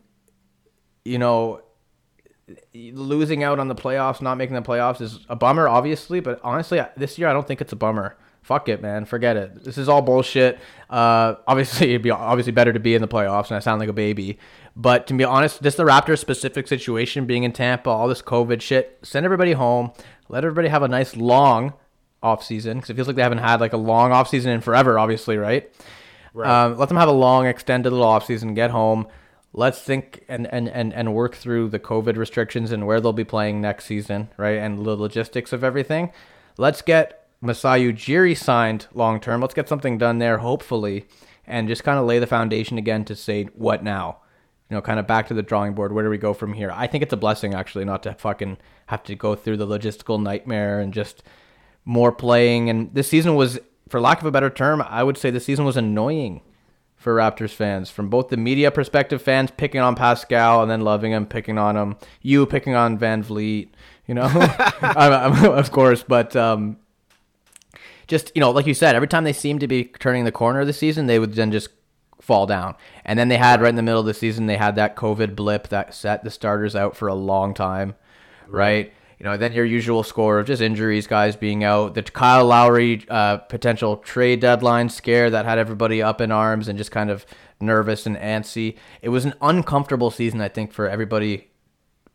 [1.06, 1.62] you know,
[2.74, 6.20] losing out on the playoffs, not making the playoffs is a bummer, obviously.
[6.20, 8.18] But honestly, this year I don't think it's a bummer.
[8.44, 9.06] Fuck it, man.
[9.06, 9.64] Forget it.
[9.64, 10.60] This is all bullshit.
[10.90, 13.90] Uh, obviously, it'd be obviously better to be in the playoffs, and I sound like
[13.90, 14.38] a baby.
[14.76, 18.62] But to be honest, this the Raptors specific situation, being in Tampa, all this COVID
[18.62, 19.00] shit.
[19.02, 19.92] Send everybody home.
[20.28, 21.74] Let everybody have a nice long
[22.22, 24.62] off season because it feels like they haven't had like a long off season in
[24.62, 25.00] forever.
[25.00, 25.72] Obviously, right?
[26.34, 26.66] Right.
[26.66, 28.56] Um, let them have a long, extended little off season.
[28.56, 29.08] Get home.
[29.54, 33.24] Let's think and, and, and, and work through the COVID restrictions and where they'll be
[33.24, 34.58] playing next season, right?
[34.58, 36.12] And the logistics of everything.
[36.58, 39.42] Let's get Masai Ujiri signed long term.
[39.42, 41.06] Let's get something done there, hopefully,
[41.46, 44.18] and just kind of lay the foundation again to say what now.
[44.70, 45.92] You know, kind of back to the drawing board.
[45.94, 46.72] Where do we go from here?
[46.74, 50.22] I think it's a blessing actually not to fucking have to go through the logistical
[50.22, 51.22] nightmare and just
[51.86, 52.70] more playing.
[52.70, 55.66] And this season was, for lack of a better term, I would say this season
[55.66, 56.42] was annoying
[56.96, 61.12] for Raptors fans from both the media perspective, fans picking on Pascal and then loving
[61.12, 63.68] him, picking on him, you picking on VanVleet,
[64.08, 64.24] you know,
[64.82, 66.78] I'm- I'm- of course, but um,
[68.14, 70.60] just you know, like you said, every time they seemed to be turning the corner
[70.60, 71.70] of the season, they would then just
[72.22, 72.76] fall down.
[73.04, 75.36] And then they had right in the middle of the season, they had that COVID
[75.36, 77.96] blip that set the starters out for a long time,
[78.48, 78.94] right?
[79.18, 83.04] You know, then your usual score of just injuries, guys being out, the Kyle Lowry
[83.10, 87.26] uh, potential trade deadline scare that had everybody up in arms and just kind of
[87.60, 88.78] nervous and antsy.
[89.02, 91.50] It was an uncomfortable season, I think, for everybody,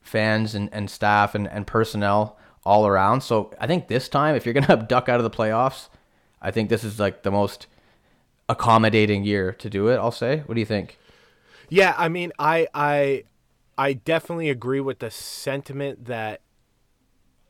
[0.00, 3.23] fans and, and staff and, and personnel all around.
[3.23, 5.88] So I think this time, if you're going to duck out of the playoffs,
[6.40, 7.66] I think this is like the most
[8.49, 9.97] accommodating year to do it.
[9.97, 10.42] I'll say.
[10.47, 10.99] What do you think?
[11.68, 13.25] Yeah, I mean, I I
[13.77, 16.40] I definitely agree with the sentiment that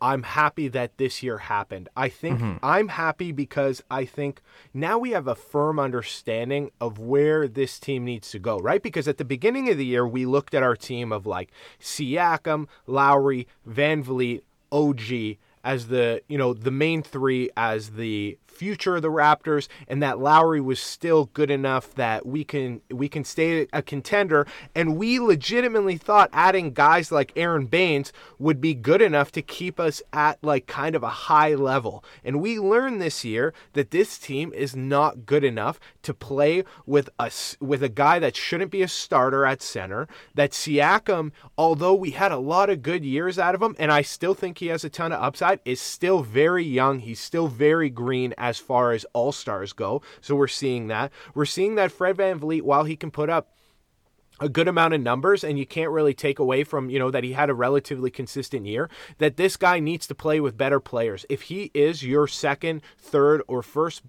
[0.00, 1.88] I'm happy that this year happened.
[1.96, 2.64] I think mm-hmm.
[2.64, 4.40] I'm happy because I think
[4.72, 8.82] now we have a firm understanding of where this team needs to go, right?
[8.82, 12.68] Because at the beginning of the year, we looked at our team of like Siakam,
[12.86, 19.08] Lowry, VanVleet, OG as the, you know, the main three as the future of the
[19.08, 23.80] Raptors and that Lowry was still good enough that we can we can stay a
[23.80, 29.42] contender and we legitimately thought adding guys like Aron Baynes would be good enough to
[29.42, 32.04] keep us at like kind of a high level.
[32.24, 37.08] And we learned this year that this team is not good enough to play with
[37.16, 40.08] us with a guy that shouldn't be a starter at center.
[40.34, 44.02] That Siakam, although we had a lot of good years out of him and I
[44.02, 47.00] still think he has a ton of upside, is still very young.
[47.00, 50.02] He's still very green as far as all stars go.
[50.20, 51.12] So we're seeing that.
[51.34, 53.54] We're seeing that Fred VanVleet, while he can put up
[54.40, 57.24] a good amount of numbers and you can't really take away from you know that
[57.24, 61.26] he had a relatively consistent year that this guy needs to play with better players
[61.28, 64.02] if he is your second third or first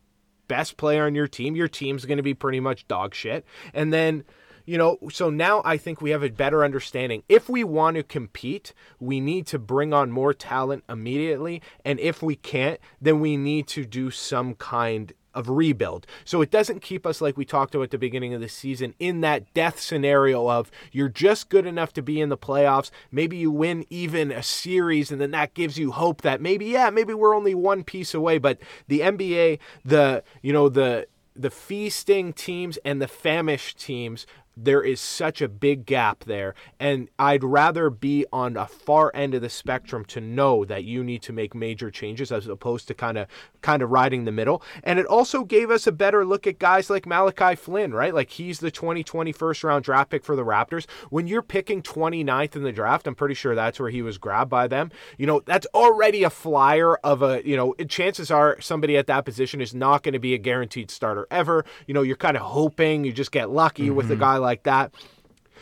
[0.47, 3.91] best player on your team your team's going to be pretty much dog shit and
[3.91, 4.23] then
[4.69, 8.03] you know so now i think we have a better understanding if we want to
[8.03, 13.35] compete we need to bring on more talent immediately and if we can't then we
[13.35, 16.07] need to do some kind of rebuild.
[16.25, 18.95] So it doesn't keep us like we talked about at the beginning of the season
[18.97, 22.89] in that death scenario of you're just good enough to be in the playoffs.
[23.11, 26.89] Maybe you win even a series and then that gives you hope that maybe yeah,
[26.89, 31.05] maybe we're only one piece away, but the NBA, the you know, the
[31.39, 34.27] the feasting teams and the famished teams
[34.63, 36.53] there is such a big gap there.
[36.79, 41.03] And I'd rather be on a far end of the spectrum to know that you
[41.03, 43.27] need to make major changes as opposed to kind of
[43.61, 44.61] kind of riding the middle.
[44.83, 48.13] And it also gave us a better look at guys like Malachi Flynn, right?
[48.13, 50.87] Like he's the 2020 first round draft pick for the Raptors.
[51.09, 54.49] When you're picking 29th in the draft, I'm pretty sure that's where he was grabbed
[54.49, 54.91] by them.
[55.17, 59.25] You know, that's already a flyer of a, you know, chances are somebody at that
[59.25, 61.65] position is not going to be a guaranteed starter ever.
[61.87, 63.95] You know, you're kind of hoping you just get lucky mm-hmm.
[63.95, 64.91] with a guy like like that.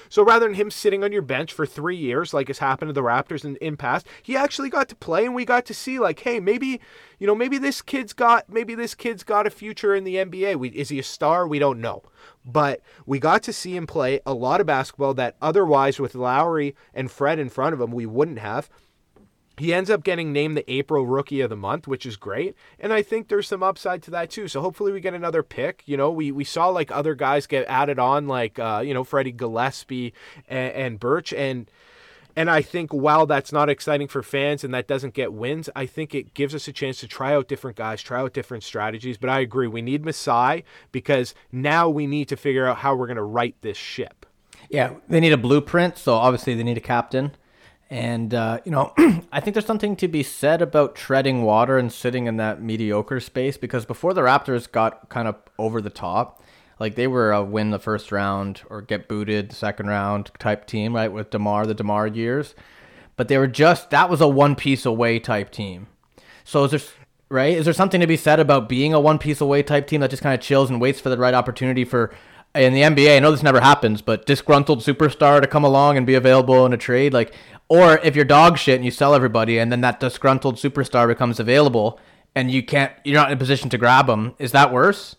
[0.10, 2.94] So rather than him sitting on your bench for three years, like has happened to
[2.94, 6.00] the Raptors in, in past, he actually got to play, and we got to see
[6.00, 6.80] like, hey, maybe,
[7.20, 10.56] you know, maybe this kid's got, maybe this kid's got a future in the NBA.
[10.56, 11.46] We, is he a star?
[11.46, 12.04] We don't know,
[12.46, 16.76] but we got to see him play a lot of basketball that otherwise, with Lowry
[16.94, 18.70] and Fred in front of him, we wouldn't have.
[19.58, 22.56] He ends up getting named the April Rookie of the Month, which is great.
[22.80, 24.48] And I think there's some upside to that too.
[24.48, 25.82] So hopefully we get another pick.
[25.88, 29.04] You know, we, we saw like other guys get added on, like, uh, you know,
[29.04, 30.14] Freddie Gillespie
[30.48, 31.34] and, and Birch.
[31.34, 31.72] And,
[32.36, 35.88] and I think while that's not exciting for fans and that doesn't get wins, I
[35.88, 39.18] think it gives us a chance to try out different guys, try out different strategies.
[39.18, 43.08] But I agree, we need Masai because now we need to figure out how we're
[43.08, 44.28] going to right this ship.
[44.70, 45.98] Yeah, they need a blueprint.
[45.98, 47.32] So obviously they need a captain.
[47.90, 48.94] And, uh, you know,
[49.32, 53.20] I think there's something to be said about treading water and sitting in that mediocre
[53.20, 56.44] space because before the Raptors got kind of over the top,
[56.80, 60.96] like they were a win the first round or get booted second round type team,
[60.96, 61.12] right?
[61.12, 62.56] With DeMar, the DeMar years.
[63.16, 65.88] But they were just, that was a one piece away type team.
[66.44, 66.82] So is there,
[67.30, 67.58] right?
[67.58, 70.12] Is there something to be said about being a one piece away type team that
[70.12, 72.14] just kind of chills and waits for the right opportunity for
[72.58, 76.06] in the NBA, I know this never happens, but disgruntled superstar to come along and
[76.06, 77.34] be available in a trade, like
[77.70, 81.40] or if you're dog shit and you sell everybody and then that disgruntled superstar becomes
[81.40, 82.00] available
[82.36, 85.16] and you can't, you're not in a position to grab them, is that worse?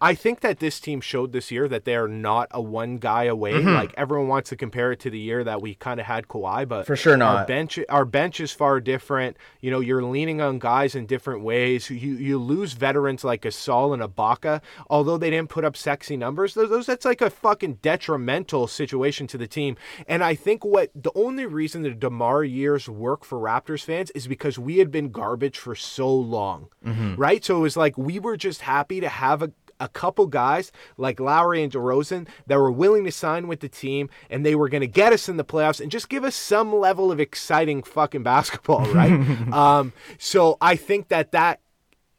[0.00, 3.52] I think that this team showed this year that they're not a one guy away.
[3.52, 3.74] Mm-hmm.
[3.74, 6.66] Like everyone wants to compare it to the year that we kind of had Kawhi,
[6.66, 7.36] but for sure not.
[7.36, 9.36] Our bench, our bench is far different.
[9.60, 11.90] You know, you're leaning on guys in different ways.
[11.90, 16.54] You you lose veterans like Gasol and Ibaka, although they didn't put up sexy numbers.
[16.54, 19.76] Those that's like a fucking detrimental situation to the team.
[20.08, 24.26] And I think what the only reason the Demar years work for Raptors fans is
[24.26, 27.16] because we had been garbage for so long, mm-hmm.
[27.16, 27.44] right?
[27.44, 31.18] So it was like we were just happy to have a a couple guys like
[31.18, 34.82] Lowry and DeRozan that were willing to sign with the team and they were going
[34.82, 38.22] to get us in the playoffs and just give us some level of exciting fucking
[38.24, 39.12] basketball, right?
[39.52, 41.60] um, so I think that that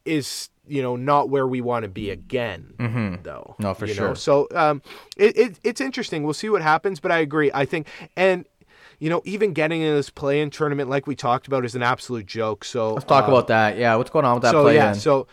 [0.06, 3.15] is you know not where we want to be again mm-hmm.
[3.24, 4.13] though no for sure know?
[4.13, 4.82] so um
[5.17, 8.45] it, it, it's interesting we'll see what happens but i agree i think and
[9.02, 12.28] you know, even getting in this play-in tournament, like we talked about, is an absolute
[12.28, 12.63] joke.
[12.63, 13.76] So let's talk uh, about that.
[13.76, 14.80] Yeah, what's going on with that so, play-in?
[14.80, 15.26] Yeah, so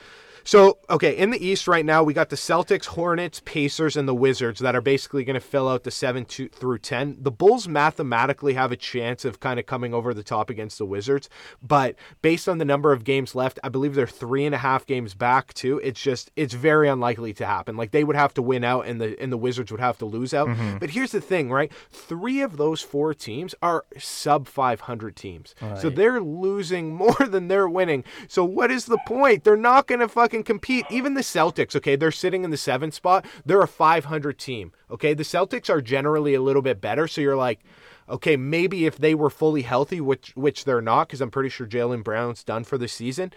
[0.49, 4.15] so, okay, in the East right now, we got the Celtics, Hornets, Pacers, and the
[4.15, 7.19] Wizards that are basically going to fill out the 7 two, through 10.
[7.21, 10.87] The Bulls mathematically have a chance of kind of coming over the top against the
[10.87, 11.29] Wizards,
[11.63, 14.87] but based on the number of games left, I believe they're three and a half
[14.87, 15.83] games back, too.
[15.85, 17.77] It's just, it's very unlikely to happen.
[17.77, 20.07] Like, they would have to win out, and the, and the Wizards would have to
[20.07, 20.49] lose out.
[20.49, 20.79] Mm-hmm.
[20.79, 21.71] But here's the thing, right?
[21.91, 25.55] Three of those four teams are sub 500 teams.
[25.61, 25.77] Right.
[25.77, 28.05] So they're losing more than they're winning.
[28.29, 29.45] So, what is the point?
[29.45, 30.87] They're not going to fucking compete.
[30.91, 33.25] Even the Celtics, okay, they're sitting in the seventh spot.
[33.45, 35.15] They're a 500 team, okay?
[35.15, 37.09] The Celtics are generally a little bit better.
[37.09, 37.61] So you're like,
[38.09, 41.67] okay, maybe if they were fully healthy, which which they're not, because I'm pretty sure
[41.67, 43.33] Jaylen Brown's done for the season.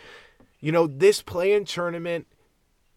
[0.59, 2.27] You know, this play-in tournament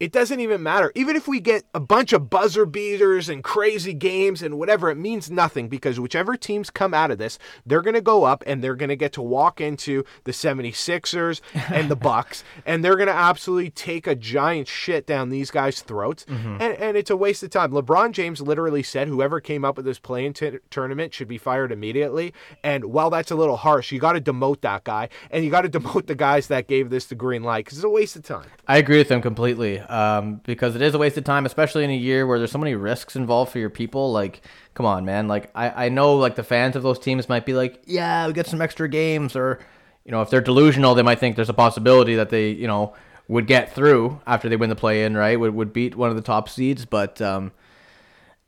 [0.01, 0.91] it doesn't even matter.
[0.95, 4.97] Even if we get a bunch of buzzer beaters and crazy games and whatever, it
[4.97, 8.63] means nothing because whichever teams come out of this, they're going to go up and
[8.63, 13.07] they're going to get to walk into the 76ers and the Bucks and they're going
[13.07, 16.25] to absolutely take a giant shit down these guys' throats.
[16.25, 16.57] Mm-hmm.
[16.61, 17.71] And, and it's a waste of time.
[17.71, 21.71] LeBron James literally said whoever came up with this play-in t- tournament should be fired
[21.71, 22.35] immediately.
[22.65, 25.63] And while that's a little harsh, you got to demote that guy and you got
[25.63, 28.25] to demote the guys that gave this the green light because it's a waste of
[28.25, 28.47] time.
[28.67, 29.84] I agree with him completely.
[29.89, 32.59] Um, because it is a waste of time, especially in a year where there's so
[32.59, 34.13] many risks involved for your people.
[34.13, 34.43] Like,
[34.75, 35.29] come on, man.
[35.29, 38.33] Like, I, I know like the fans of those teams might be like, yeah, we
[38.33, 39.61] get some extra games, or
[40.05, 42.95] you know, if they're delusional, they might think there's a possibility that they, you know,
[43.29, 45.39] would get through after they win the play in, right?
[45.39, 47.53] Would would beat one of the top seeds, but um,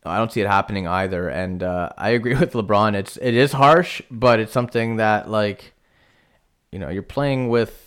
[0.05, 1.29] I don't see it happening either.
[1.29, 2.95] And uh, I agree with LeBron.
[2.95, 5.73] It's it is harsh, but it's something that like,
[6.71, 7.83] you know, you're playing with.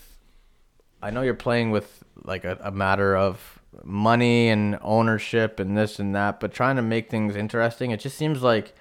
[1.01, 5.99] I know you're playing with like a, a matter of money and ownership and this
[5.99, 8.73] and that, but trying to make things interesting, it just seems like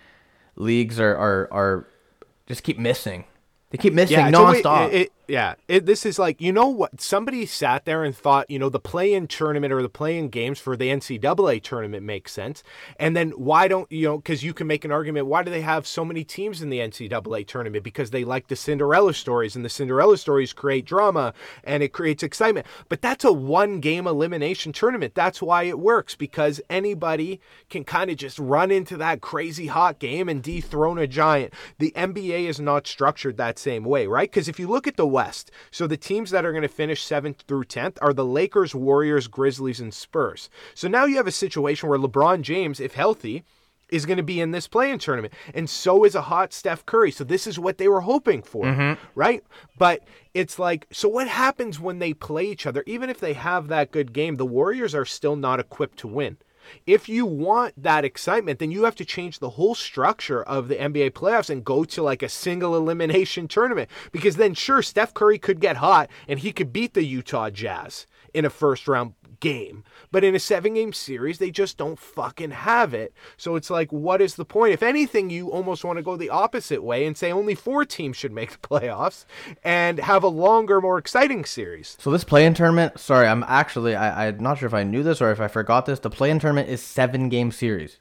[0.57, 1.87] leagues are are, are
[2.47, 3.25] just keep missing.
[3.71, 4.93] They keep missing Yeah, it's a way- nonstop.
[4.93, 7.01] it- yeah, it, this is like you know what?
[7.01, 10.77] Somebody sat there and thought, you know, the play-in tournament or the play-in games for
[10.77, 12.63] the NCAA tournament makes sense,
[12.99, 14.17] and then why don't you know?
[14.17, 15.27] Because you can make an argument.
[15.27, 17.85] Why do they have so many teams in the NCAA tournament?
[17.85, 22.23] Because they like the Cinderella stories, and the Cinderella stories create drama and it creates
[22.23, 22.67] excitement.
[22.89, 25.15] But that's a one-game elimination tournament.
[25.15, 29.99] That's why it works because anybody can kind of just run into that crazy hot
[29.99, 31.55] game and dethrone a giant.
[31.79, 34.31] The NBA is not structured that same way, right?
[34.31, 37.05] Because if you look at the West, so the teams that are going to finish
[37.05, 40.49] 7th through 10th are the Lakers, Warriors, Grizzlies, and Spurs.
[40.75, 43.43] So now you have a situation where LeBron James, if healthy,
[43.91, 45.35] is going to be in this play-in tournament.
[45.55, 47.11] And so is a hot Steph Curry.
[47.11, 49.03] So this is what they were hoping for, mm-hmm.
[49.17, 49.43] right?
[49.77, 52.85] But it's like, so what happens when they play each other?
[52.87, 56.37] Even if they have that good game, the Warriors are still not equipped to win.
[56.87, 60.77] If you want that excitement, then you have to change the whole structure of the
[60.77, 63.91] NBA playoffs and go to like a single elimination tournament.
[64.13, 68.07] Because then, sure, Steph Curry could get hot and he could beat the Utah Jazz
[68.35, 69.85] in a first round game.
[70.11, 73.13] But in a seven game series, they just don't fucking have it.
[73.37, 74.73] So it's like, what is the point?
[74.73, 78.17] If anything, you almost want to go the opposite way and say only four teams
[78.17, 79.25] should make the playoffs
[79.63, 81.97] and have a longer, more exciting series.
[82.01, 85.21] So this play-in tournament, sorry, I'm actually I, I'm not sure if I knew this
[85.21, 86.01] or if I forgot this.
[86.01, 87.99] The play-in tournament is seven game series.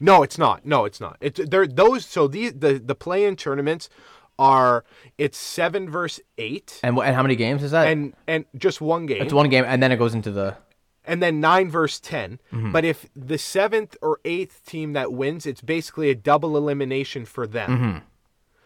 [0.00, 0.64] No, it's not.
[0.64, 1.18] No, it's not.
[1.20, 2.06] It's they're those.
[2.06, 3.90] So the the the play in tournaments
[4.40, 4.84] are
[5.18, 7.86] it's seven versus eight, And and how many games is that?
[7.86, 10.56] and and just one game, it's one game, and then it goes into the.
[11.04, 12.72] and then nine versus 10 mm-hmm.
[12.72, 17.46] But if the seventh or eighth team that wins, it's basically a double elimination for
[17.46, 17.70] them.
[17.70, 17.98] Mm-hmm.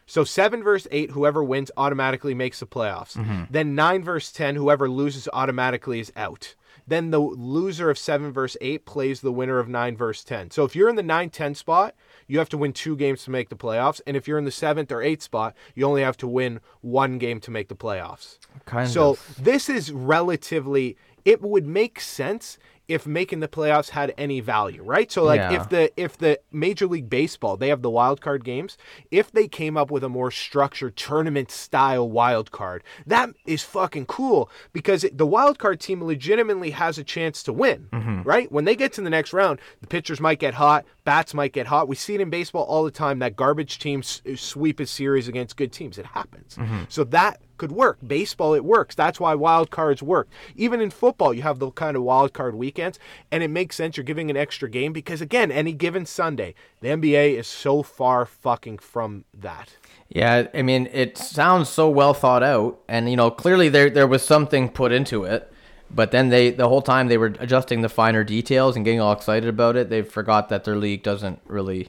[0.07, 3.17] So seven versus eight, whoever wins automatically makes the playoffs.
[3.17, 3.45] Mm-hmm.
[3.51, 6.55] Then nine versus ten, whoever loses automatically is out.
[6.87, 10.51] Then the loser of seven versus eight plays the winner of nine versus ten.
[10.51, 11.95] So if you're in the 9-10 spot,
[12.27, 14.01] you have to win two games to make the playoffs.
[14.07, 17.19] And if you're in the seventh or eighth spot, you only have to win one
[17.19, 18.39] game to make the playoffs.
[18.65, 19.37] Kind so of.
[19.45, 25.11] this is relatively it would make sense if making the playoffs had any value, right?
[25.11, 25.53] So like Yeah.
[25.61, 28.77] if the if the Major League Baseball, they have the wild card games,
[29.11, 34.07] if they came up with a more structured tournament style wild card, that is fucking
[34.07, 38.23] cool because it, the wild card team legitimately has a chance to win, mm-hmm.
[38.23, 38.51] right?
[38.53, 41.67] When they get to the next round, the pitchers might get hot, bats might get
[41.67, 41.89] hot.
[41.89, 45.57] We see it in baseball all the time that garbage teams sweep a series against
[45.57, 45.99] good teams.
[45.99, 46.57] It happens.
[46.57, 46.85] Mm-hmm.
[46.89, 47.99] So that could work.
[48.07, 48.95] Baseball, it works.
[48.95, 50.29] That's why wild cards work.
[50.57, 52.99] Even in football, you have the kind of wild card weekends,
[53.31, 53.97] and it makes sense.
[53.97, 58.27] You're giving an extra game because, again, any given Sunday, the NBA is so far
[58.27, 59.77] fucking from that.
[60.09, 64.07] Yeah, I mean, it sounds so well thought out, and you know, clearly there there
[64.07, 65.51] was something put into it.
[65.91, 69.13] But then they the whole time they were adjusting the finer details and getting all
[69.13, 69.91] excited about it.
[69.91, 71.89] They forgot that their league doesn't really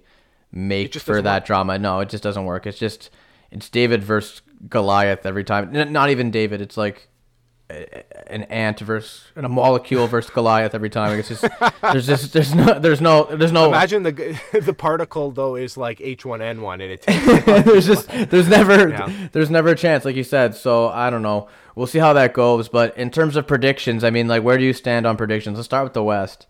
[0.51, 1.77] make for that drama.
[1.79, 2.65] No, it just doesn't work.
[2.65, 3.09] It's just
[3.51, 5.75] it's David versus Goliath every time.
[5.75, 6.61] N- Not even David.
[6.61, 7.07] It's like
[7.69, 11.17] a- an ant versus and a molecule versus Goliath every time.
[11.17, 11.45] It's just
[11.81, 15.97] there's just there's no there's no there's no Imagine the the particle though is like
[15.99, 19.27] H1N1 and it takes there's just there's never Yeah.
[19.31, 22.33] there's never a chance like you said so i don't know we'll see how that
[22.33, 25.57] goes but in terms of predictions i mean like where do you stand on predictions
[25.57, 26.45] let's start with the west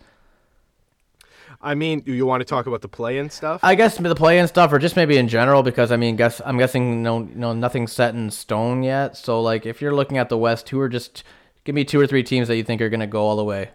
[1.66, 3.60] I mean, do you want to talk about the play-in stuff?
[3.64, 6.42] i guess the play and stuff or just maybe in general because i mean guess
[6.46, 10.30] i'm guessing no no nothing's set in stone yet so like if you're looking at
[10.30, 11.24] the west who are just
[11.64, 13.44] give me two or three teams that you think are going to go all the
[13.44, 13.72] way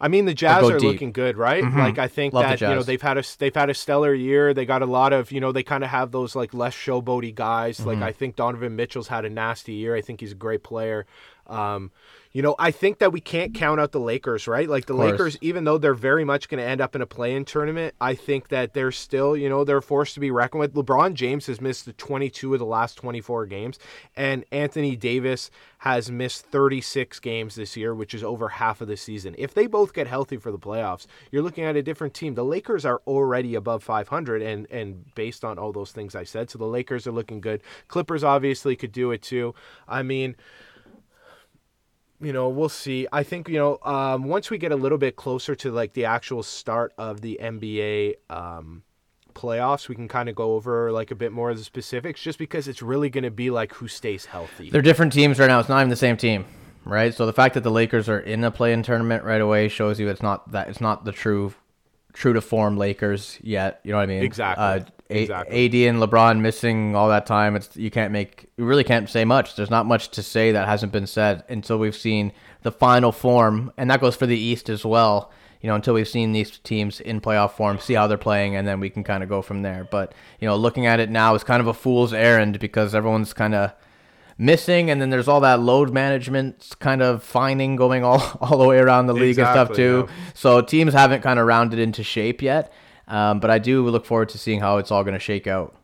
[0.00, 0.78] I mean, the Jazz are deep.
[0.78, 0.86] Mm-hmm.
[0.86, 1.62] looking good, right?
[1.62, 4.52] Like I think Love that you know they've had a they've had a stellar year.
[4.52, 7.34] They got a lot of you know they kind of have those like less showboaty
[7.34, 7.78] guys.
[7.78, 7.88] Mm-hmm.
[7.88, 9.94] Like I think Donovan Mitchell's had a nasty year.
[9.94, 11.06] I think he's a great player.
[11.46, 11.90] Um,
[12.34, 14.68] you know, I think that we can't count out the Lakers, right?
[14.68, 14.94] Like the.
[14.94, 18.16] Lakers, even though they're very much going to end up in a play-in tournament, I
[18.16, 20.74] think that they're still, you know, they're forced to be reckoned with.
[20.74, 23.78] LeBron James has missed the 22 of the last 24 games,
[24.16, 25.48] and Anthony Davis
[25.78, 29.36] has missed 36 games this year, which is over half of the season.
[29.38, 32.34] If they both get healthy for the playoffs, you're looking at a different team.
[32.34, 36.50] The Lakers are already above 500, and and based on all those things I said,
[36.50, 37.62] so the Lakers are looking good.
[37.86, 39.54] Clippers obviously could do it too.
[39.86, 40.34] I mean
[42.20, 43.06] you know, we'll see.
[43.12, 46.04] I think you know, um, once we get a little bit closer to like the
[46.04, 48.82] actual start of the NBA um,
[49.34, 52.38] playoffs, we can kind of go over like a bit more of the specifics, just
[52.38, 54.70] because it's really going to be like who stays healthy.
[54.70, 55.60] They're different teams right now.
[55.60, 56.44] It's not even the same team,
[56.84, 57.12] right?
[57.12, 60.08] So the fact that the Lakers are in a play-in tournament right away shows you
[60.08, 61.52] it's not that it's not the true,
[62.12, 63.80] true to form Lakers yet.
[63.84, 64.22] You know what I mean?
[64.22, 64.64] Exactly.
[64.64, 64.80] Uh,
[65.16, 65.66] Exactly.
[65.66, 67.56] AD and LeBron missing all that time.
[67.56, 69.56] It's you can't make you really can't say much.
[69.56, 73.72] There's not much to say that hasn't been said until we've seen the final form,
[73.76, 75.30] and that goes for the East as well.
[75.60, 78.68] You know, until we've seen these teams in playoff form, see how they're playing, and
[78.68, 79.88] then we can kind of go from there.
[79.90, 83.32] But you know, looking at it now is kind of a fool's errand because everyone's
[83.32, 83.72] kind of
[84.36, 88.66] missing, and then there's all that load management kind of finding going all all the
[88.66, 90.06] way around the league and stuff too.
[90.08, 90.14] yeah.
[90.34, 92.72] So teams haven't kind of rounded into shape yet.
[93.08, 95.74] Um, but I do look forward to seeing how it's all going to shake out.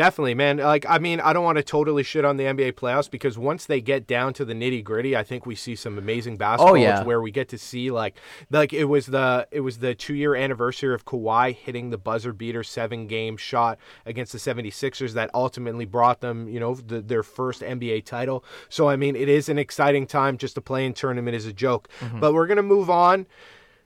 [0.00, 0.56] Definitely, man.
[0.56, 3.66] Like, I mean, I don't want to totally shit on the NBA playoffs because once
[3.66, 6.72] they get down to the nitty gritty, I think we see some amazing basketball.
[6.72, 7.02] Oh, yeah.
[7.02, 8.16] Where we get to see like,
[8.50, 12.32] like it was the it was the two year anniversary of Kawhi hitting the buzzer
[12.32, 17.22] beater seven game shot against the 76ers that ultimately brought them, you know, the, their
[17.22, 18.42] first NBA title.
[18.70, 20.38] So I mean, it is an exciting time.
[20.38, 21.88] Just to play in tournament is a joke.
[22.18, 23.26] But we're gonna move on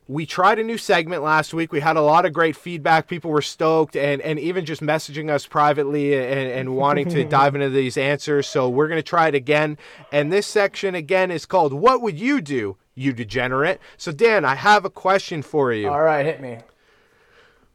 [0.07, 1.73] we tried a new segment last week.
[1.73, 3.09] We had a lot of great feedback.
[3.09, 7.55] People were stoked and, and even just messaging us privately and, and wanting to dive
[7.55, 8.47] into these answers.
[8.47, 9.79] So we're going to try it again.
[10.13, 13.81] And this section, again, is called What Would You Do, You Degenerate?
[13.97, 15.89] So, Dan, I have a question for you.
[15.89, 16.59] All right, hit me.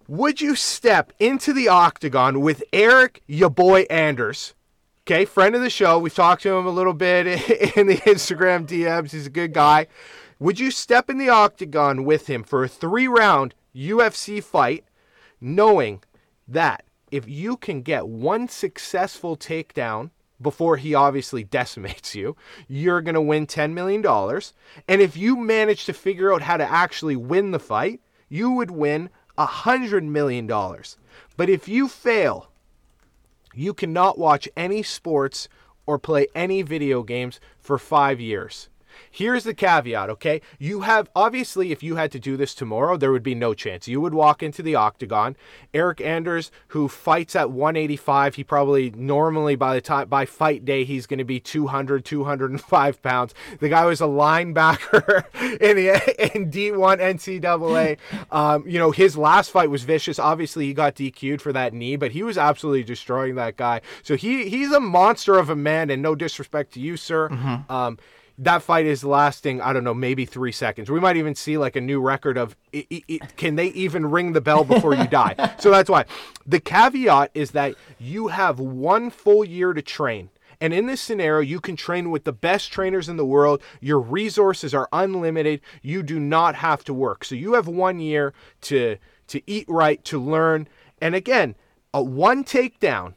[0.08, 4.54] Would you step into the octagon with Eryk, your boy Anders?
[5.02, 5.98] Okay, friend of the show.
[5.98, 7.26] We've talked to him a little bit
[7.78, 9.12] in the Instagram DMs.
[9.12, 9.88] He's a good guy.
[10.42, 14.86] Would you step in the octagon with him for a three round UFC fight,
[15.42, 16.02] knowing
[16.48, 20.12] that if you can get one successful takedown
[20.42, 22.38] before he obviously decimates you,
[22.70, 24.06] you're going to win $10 million.
[24.88, 28.72] And if you manage to figure out how to actually win the fight, you would
[28.72, 30.48] win $100 million.
[31.36, 32.50] But if you fail,
[33.54, 35.50] you cannot watch any sports
[35.86, 38.70] or play any video games for five years.
[39.10, 40.42] Here's the caveat, okay?
[40.58, 43.88] You have obviously, if you had to do this tomorrow, there would be no chance.
[43.88, 45.36] You would walk into the octagon.
[45.74, 50.84] Eryk Anders, who fights at 185, he probably normally by the time by fight day
[50.84, 53.34] he's going to be 200, 205 pounds.
[53.60, 55.24] The guy was a linebacker
[55.62, 57.98] in the in D1 NCAA.
[58.32, 60.20] Um, you know, his last fight was vicious.
[60.20, 63.82] Obviously, he got DQ'd for that knee, but he was absolutely destroying that guy.
[64.04, 67.30] So he he's a monster of a man, and no disrespect to you, sir.
[67.70, 67.98] Um,
[68.42, 71.76] that fight is lasting i don't know maybe three seconds we might even see like
[71.76, 75.06] a new record of i i i- can they even ring the bell before you
[75.08, 76.06] die so that's why
[76.48, 80.30] the caveat is that you have one full year to train
[80.62, 83.62] and in this scenario, you can train with the best trainers in the world.
[83.80, 85.62] Your resources are unlimited.
[85.82, 87.24] You do not have to work.
[87.24, 88.34] So you have one year
[88.64, 90.68] to to eat right, to learn.
[91.02, 91.56] And again,
[91.94, 93.14] a one takedown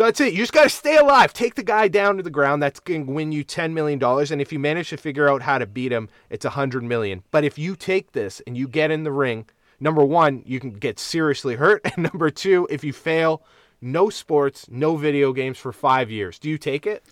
[0.00, 0.32] so that's it.
[0.32, 1.34] You just got to stay alive.
[1.34, 2.62] Take the guy down to the ground.
[2.62, 4.02] That's going to win you $10 million.
[4.02, 7.22] And if you manage to figure out how to beat him, it's 100 million.
[7.30, 9.44] But if you take this and you get in the ring,
[9.78, 11.82] number one, you can get seriously hurt.
[11.94, 13.42] And number two, if you fail,
[13.82, 16.38] no sports, no video games for five years.
[16.38, 17.04] Do you take it?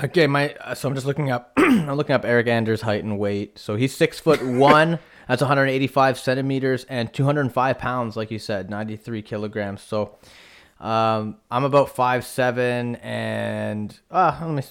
[0.00, 1.52] Okay, my uh, so I'm just looking up.
[1.56, 3.58] I'm looking up Eryk Anders' height and weight.
[3.58, 5.00] So he's six foot one.
[5.26, 9.82] That's 185 centimeters and 205 pounds, like you said, 93 kilograms.
[9.82, 10.16] So
[10.84, 14.62] um, I'm about five seven and uh, let me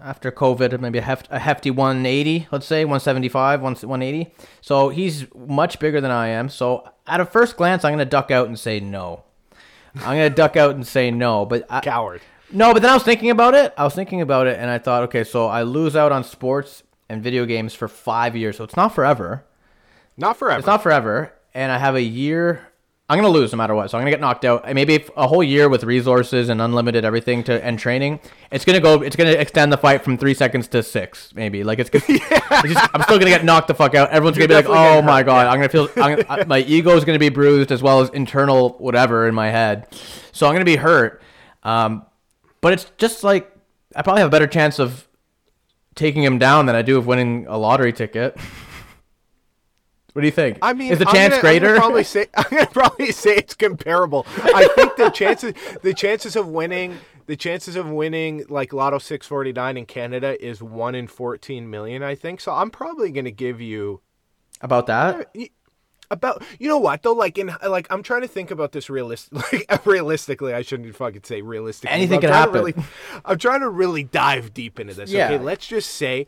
[0.00, 4.34] after COVID maybe a, heft, a hefty 180, let's say 175, 180.
[4.60, 6.48] So he's much bigger than I am.
[6.48, 9.22] So at a first glance, I'm gonna duck out and say no.
[9.94, 12.22] I'm gonna duck out and say no, but I, Coward.
[12.50, 13.72] no, but then I was thinking about it.
[13.78, 16.82] I was thinking about it, and I thought, okay, so I lose out on sports
[17.08, 19.44] and video games for five years, so it's not forever.
[20.16, 20.58] Not forever.
[20.58, 22.71] It's not forever, and I have a year.
[23.08, 24.62] I'm gonna lose no matter what, so I'm gonna get knocked out.
[24.64, 28.20] And Maybe if a whole year with resources and unlimited everything to and training.
[28.50, 29.02] It's gonna go.
[29.02, 31.62] It's gonna extend the fight from three seconds to six, maybe.
[31.64, 31.90] Like it's.
[31.90, 34.10] Gonna, it's just, I'm still gonna get knocked the fuck out.
[34.10, 35.88] Everyone's You're gonna be like, "Oh my hurt, god!" I'm gonna feel.
[35.96, 39.50] I'm gonna, my ego is gonna be bruised as well as internal whatever in my
[39.50, 39.88] head.
[40.30, 41.22] So I'm gonna be hurt.
[41.64, 42.06] Um,
[42.60, 43.52] but it's just like
[43.94, 45.06] I probably have a better chance of
[45.94, 48.38] taking him down than I do of winning a lottery ticket.
[50.12, 50.58] what do you think?
[50.62, 51.66] I mean, is the chance gonna, greater?
[51.68, 54.26] I'm gonna probably say I'm gonna probably say it's comparable.
[54.38, 59.76] I think the chances the chances of winning the chances of winning like Lotto 649
[59.76, 62.02] in Canada is one in 14 million.
[62.02, 62.52] I think so.
[62.52, 64.00] I'm probably gonna give you
[64.60, 65.28] About that?
[65.36, 65.44] Uh,
[66.10, 69.32] about you know what though like in like I'm trying to think about this realist
[69.52, 72.52] like realistically I shouldn't fucking say realistically Anything can happen.
[72.52, 72.74] really,
[73.24, 75.26] I'm trying to really dive deep into this Yeah.
[75.30, 76.26] okay let's just say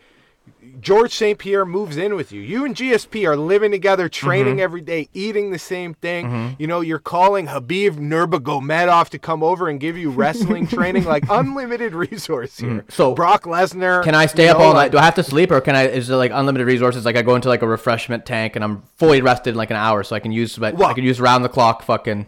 [0.80, 1.38] George St.
[1.38, 2.40] Pierre moves in with you.
[2.40, 4.26] You and GSP are living together, Mm-hmm.
[4.26, 6.56] training every day, eating the same thing.
[6.58, 11.24] You know, you're calling Khabib Nurmagomedov to come over and give you wrestling training, like
[11.30, 12.82] unlimited resource here.
[12.82, 12.92] Mm.
[12.92, 14.02] So, Brock Lesnar.
[14.02, 14.92] Can I stay up know, all night?
[14.92, 15.86] Do I have to sleep, or can I?
[15.88, 17.04] Is there like unlimited resources?
[17.04, 19.76] Like I go into like a refreshment tank and I'm fully rested in like an
[19.76, 22.26] hour, so I can use like, I can use round the clock fucking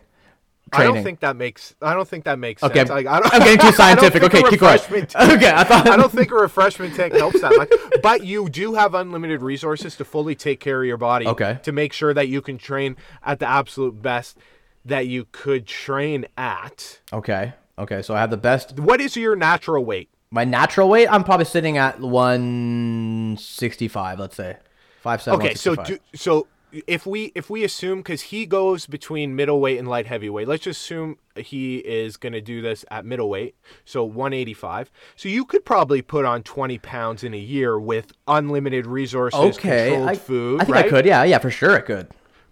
[0.72, 1.74] I don't think that makes.
[1.80, 2.90] I don't think that makes Okay, sense.
[2.90, 4.22] Like, I don't, I'm getting too scientific.
[4.24, 4.78] Okay, keep going.
[4.78, 5.88] Okay, I thought.
[5.88, 9.96] I don't think a refreshment tank helps that much, but you do have unlimited resources
[9.96, 11.26] to fully take care of your body.
[11.26, 11.58] Okay.
[11.62, 14.38] To make sure that you can train at the absolute best
[14.84, 17.00] that you could train at.
[17.12, 18.02] Okay, okay.
[18.02, 18.78] So I have the best.
[18.80, 20.10] What is your natural weight?
[20.30, 24.18] My natural weight, I'm probably sitting at 165.
[24.18, 24.56] Let's say
[25.00, 25.40] five seven.
[25.40, 26.48] Okay, so do, so
[26.86, 30.80] if we if we assume because he goes between middleweight and light heavyweight, let's just
[30.80, 33.54] assume he is going to do this at middleweight,
[33.84, 34.90] so 185.
[35.16, 39.90] So you could probably put on 20 pounds in a year with unlimited resources, okay,
[39.90, 40.84] controlled I, food, I think right?
[40.86, 41.06] I could.
[41.06, 42.08] Yeah, yeah, for sure I could.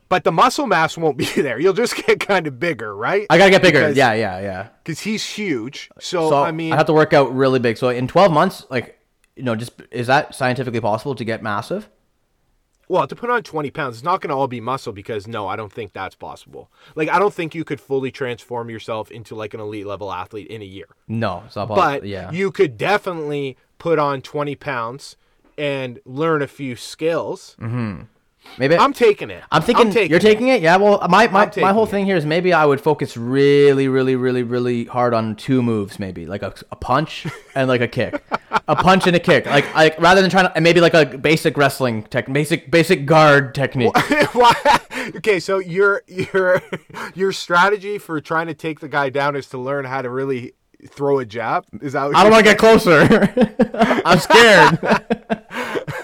[0.08, 1.58] But the muscle mass won't be there.
[1.58, 3.26] You'll just get kind of bigger, right?
[3.30, 3.80] I gotta get bigger.
[3.80, 4.68] Because- yeah, yeah, yeah.
[4.82, 5.90] because he's huge.
[5.98, 7.76] So, So I mean, I have to work out really big.
[7.78, 8.98] So in 12 months, like,
[9.36, 11.88] you know, just is that scientifically possible to get massive?
[12.94, 15.48] Well, to put on 20 pounds, it's not going to all be muscle because no,
[15.48, 16.70] I don't think that's possible.
[16.94, 20.46] Like, I don't think you could fully transform yourself into like an elite level athlete
[20.46, 20.86] in a year.
[21.08, 22.00] No, it's not possible.
[22.00, 22.30] But yeah.
[22.30, 25.16] you could definitely put on 20 pounds
[25.58, 27.56] and learn a few skills.
[27.60, 28.02] Mm-hmm.
[28.58, 29.42] Maybe I'm taking it.
[29.50, 30.62] I'm thinking you're taking it.
[30.62, 30.76] Yeah.
[30.76, 31.90] Well, my my, my whole it.
[31.90, 35.98] thing here is maybe I would focus really, really, really, really hard on two moves.
[35.98, 38.24] Maybe like a, a punch and like a kick,
[38.68, 39.46] a punch and a kick.
[39.46, 43.06] Like like rather than trying to and maybe like a basic wrestling tech, basic basic
[43.06, 43.94] guard technique.
[45.16, 46.62] Okay, so your your
[47.14, 50.54] your strategy for trying to take the guy down is to learn how to really
[50.88, 51.66] throw a jab.
[51.80, 53.02] Is that what I don't want to get closer.
[54.04, 54.78] I'm scared.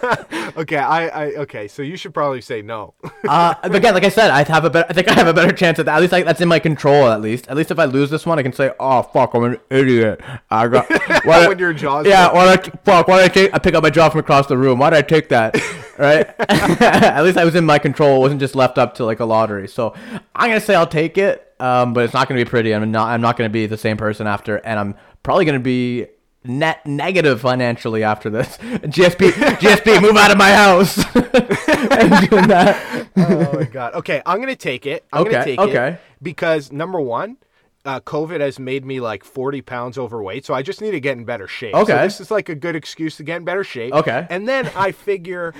[0.57, 1.68] Okay, I, I okay.
[1.68, 2.94] So you should probably say no.
[3.26, 4.86] Uh, again, like I said, I have a better.
[4.90, 5.94] I think I have a better chance at that.
[5.94, 7.09] At least like, that's in my control.
[7.09, 9.44] At least, at least if I lose this one, I can say, "Oh fuck, I'm
[9.44, 10.20] an idiot."
[10.51, 10.90] I got
[11.24, 13.09] why When your jaw's Yeah, why did I fuck?
[13.09, 13.55] Why did I take?
[13.55, 14.80] I pick up my jaw from across the room.
[14.80, 15.57] Why did I take that?
[16.01, 16.26] Right.
[16.48, 18.16] at least I was in my control.
[18.16, 19.68] It wasn't just left up to like a lottery.
[19.68, 19.92] So
[20.34, 21.55] I'm gonna say I'll take it.
[21.61, 22.74] Um, but it's not gonna be pretty.
[22.74, 23.09] I'm not.
[23.09, 26.07] I'm not gonna be the same person after, and I'm probably gonna be
[26.45, 28.57] net negative financially after this.
[28.59, 30.97] GSP, GSP, move out of my house.
[31.14, 33.09] and doing that.
[33.16, 33.95] oh my god.
[33.95, 35.05] Okay, I'm gonna take it.
[35.12, 35.88] I'm Okay, gonna take okay.
[35.88, 37.36] it because number one,
[37.84, 41.16] uh, COVID has made me like 40 pounds overweight, so I just need to get
[41.16, 41.74] in better shape.
[41.74, 42.03] So Okay.
[42.03, 43.93] this is like a good excuse to get in better shape.
[43.95, 44.26] Okay.
[44.30, 45.55] And then I figure.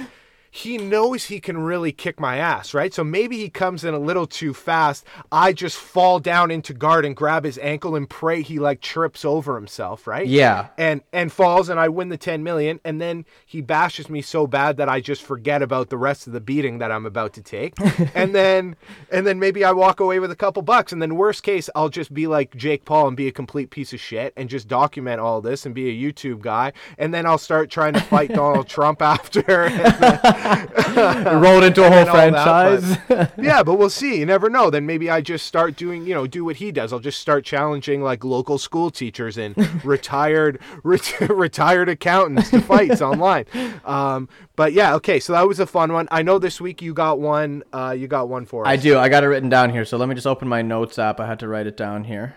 [0.53, 2.93] He knows he can really kick my ass, right?
[2.93, 5.05] So maybe he comes in a little too fast.
[5.31, 9.25] I just fall down into guard and grab his ankle and pray he like trips
[9.25, 10.27] over himself, right?
[10.27, 10.69] Yeah.
[10.77, 14.47] and and falls and I win the 10 million and then he bashes me so
[14.47, 17.43] bad that I just forget about the rest of the beating that I'm about to
[17.43, 17.75] take
[18.15, 18.75] and then
[19.13, 21.89] and then maybe I walk away with a couple bucks and then worst case I'll
[21.89, 25.21] just be like Jake Paul and be a complete piece of shit and just document
[25.21, 28.67] all this and be a YouTube guy and then I'll start trying to fight Donald
[28.69, 30.40] Trump after and then-
[31.41, 33.33] rolled into a whole and all that, franchise.
[33.39, 34.19] yeah, but we'll see.
[34.19, 34.71] You never know.
[34.71, 36.93] Then maybe I just start doing, you know, do what he does.
[36.93, 43.01] I'll just start challenging like local school teachers and retired ret- retired accountants to fights
[43.03, 43.47] online.
[43.85, 45.21] Um, but yeah, okay.
[45.21, 46.09] So that was a fun one.
[46.11, 47.63] I know this week you got one.
[47.73, 48.71] Uh, you got one for us.
[48.71, 48.99] I do.
[48.99, 49.85] I got it written down here.
[49.85, 51.21] So let me just open my notes app.
[51.21, 52.35] I had to write it down here.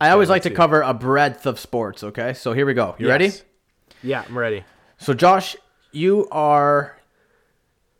[0.00, 0.54] I always like to see.
[0.54, 2.02] cover a breadth of sports.
[2.02, 2.96] Okay, so here we go.
[2.98, 3.32] You ready?
[4.02, 4.64] Yeah, I'm ready.
[4.98, 5.56] So Josh,
[5.92, 6.96] you are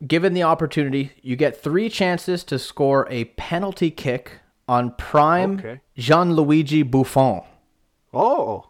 [0.05, 1.11] given the opportunity.
[1.21, 5.81] You get three chances to score a penalty kick on prime Okay.
[5.97, 7.41] Gianluigi Buffon.
[8.13, 8.67] Oh,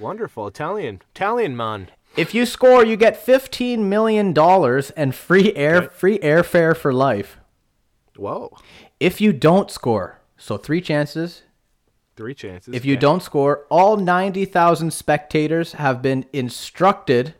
[0.00, 1.88] wonderful Italian Italian man.
[2.16, 7.38] If you score, you get fifteen million dollars and free air free airfare for life.
[8.16, 8.56] Whoa,
[9.00, 11.42] If you don't score, so three chances.
[12.16, 12.72] three chances.
[12.72, 13.00] If you Okay.
[13.00, 17.34] don't score, all 90,000 spectators have been instructed,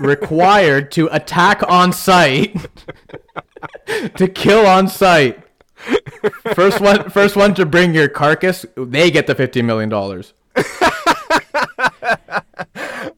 [0.00, 2.56] required to attack on sight,
[4.16, 5.40] to kill on sight.
[6.54, 9.92] First one, first one to bring your carcass, they get the $50 million.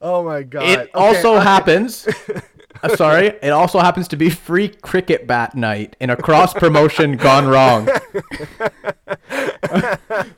[0.03, 2.09] oh my god, It Okay, also happens.
[2.83, 7.17] uh, sorry, it also happens to be free cricket bat night in a cross promotion
[7.17, 7.89] gone wrong.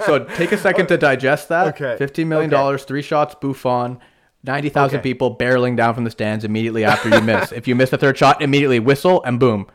[0.07, 1.69] so take a second to digest that.
[1.69, 3.99] Okay, Fifteen million dollars, three shots, Buffon.
[4.45, 5.11] Ninety thousand Okay.
[5.11, 7.51] people barreling down from the stands immediately after you miss.
[7.53, 9.67] if you miss the third shot, immediately whistle and boom.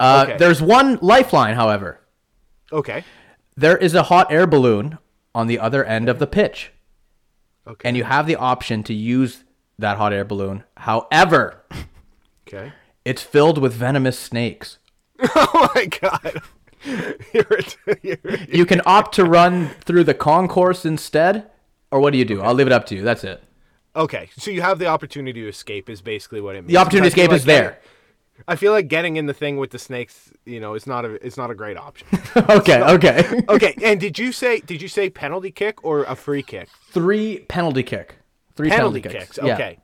[0.00, 0.36] Uh, Okay.
[0.38, 2.00] There's one lifeline, however.
[2.72, 3.04] okay,
[3.56, 4.98] There is a hot air balloon
[5.34, 6.72] on the other end of the pitch
[7.66, 7.88] okay.
[7.88, 9.44] and you have the option to use
[9.78, 10.64] that hot air balloon.
[10.78, 11.62] However,
[12.48, 12.72] Okay.
[13.04, 14.78] it's filled with venomous snakes.
[15.36, 16.42] Oh my god.
[17.34, 17.58] You're,
[18.02, 21.50] you're, You can opt to run through the concourse instead,
[21.90, 22.40] or what do you do?
[22.40, 23.02] I'll leave it up to you.
[23.02, 23.42] That's it.
[23.94, 26.72] Okay, so you have the opportunity to escape is basically what it means.
[26.72, 27.78] The opportunity to escape like is there.
[28.48, 31.24] I feel like getting in the thing with the snakes, you know, is not a
[31.24, 32.08] it's not a great option.
[32.36, 33.42] okay, okay.
[33.48, 36.68] okay, and did you say did you say penalty kick or a free kick?
[36.90, 38.16] Three penalty kick.
[38.56, 39.38] Three penalty, penalty, kicks.
[39.42, 39.54] Yeah.
[39.54, 39.78] Okay.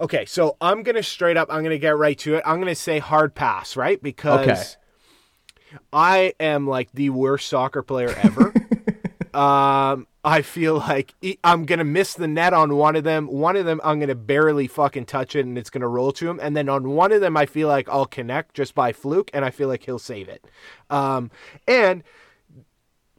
[0.00, 1.48] Okay, so I'm gonna straight up.
[1.50, 2.42] I'm gonna get right to it.
[2.44, 4.02] I'm gonna say hard pass, right?
[4.02, 4.64] Because Okay.
[5.92, 8.52] I am like the worst soccer player ever.
[9.34, 13.26] um, I feel like I'm gonna miss the net on one of them.
[13.26, 16.38] One of them, I'm gonna barely fucking touch it, and it's gonna roll to him.
[16.42, 19.44] And then on one of them, I feel like I'll connect just by fluke, and
[19.44, 20.44] I feel like he'll save it.
[20.88, 21.30] Um,
[21.68, 22.02] and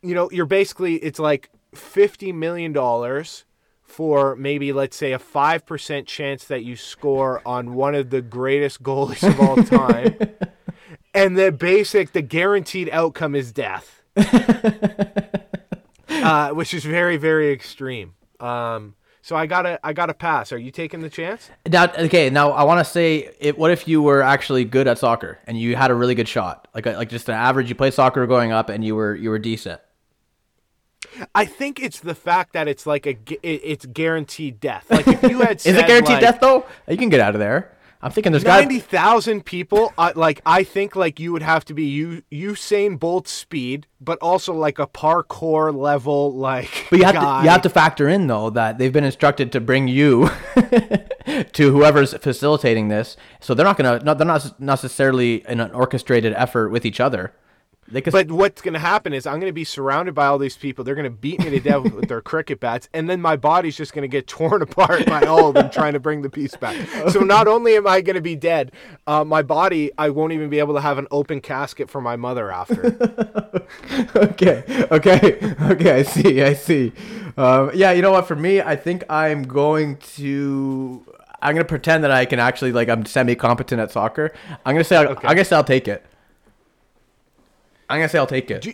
[0.02, 3.46] you know, you're basically it's like fifty million dollars
[3.84, 8.22] for maybe let's say a five percent chance that you score on one of the
[8.22, 10.18] greatest goalies of all time,
[11.14, 14.04] and the basic, the guaranteed outcome is death,
[16.10, 18.14] uh, which is very very extreme.
[18.40, 18.96] Um,
[19.26, 20.52] so I gotta I gotta pass.
[20.52, 21.50] Are you taking the chance?
[21.68, 22.30] Now, okay.
[22.30, 25.60] Now, I want to say, it, what if you were actually good at soccer and
[25.60, 27.68] you had a really good shot, like like just an average?
[27.68, 29.82] You played soccer growing up and you were you were decent.
[31.34, 34.86] I think it's the fact that it's like a it's guaranteed death.
[34.92, 36.68] Like if you had Is it guaranteed like, death though?
[36.88, 37.75] You can get out of there.
[38.06, 39.92] I'm thinking there's got Ninety thousand people.
[39.98, 44.20] Uh, like I think, like you would have to be U- Usain Bolt speed, but
[44.22, 46.86] also like a parkour level, like.
[46.92, 47.40] But you have guy.
[47.40, 50.30] to you have to factor in though that they've been instructed to bring you
[51.54, 56.32] to whoever's facilitating this, so they're not gonna not, they're not necessarily in an orchestrated
[56.34, 57.34] effort with each other.
[57.92, 60.84] But what's going to happen is I'm going to be surrounded by all these people.
[60.84, 63.78] They're going to beat me to death with their cricket bats, and then my body's
[63.78, 66.56] just going to get torn apart by all of them trying to bring the piece
[66.56, 66.76] back.
[67.16, 68.72] So not only am I going to be dead,
[69.06, 72.16] uh, my body I won't even be able to have an open casket for my
[72.16, 72.98] mother after.
[74.16, 75.92] okay, okay, okay.
[75.92, 76.94] I see, I see.
[77.38, 78.28] Um, yeah, you know what?
[78.28, 81.06] For me, I think I'm going to.
[81.42, 84.34] I'm gonna pretend that I can actually like I'm semi competent at soccer.
[84.66, 85.28] I'm gonna say Okay.
[85.28, 86.04] I guess I'll take it.
[87.90, 88.62] I'm gonna say I'll take it.
[88.62, 88.74] Do,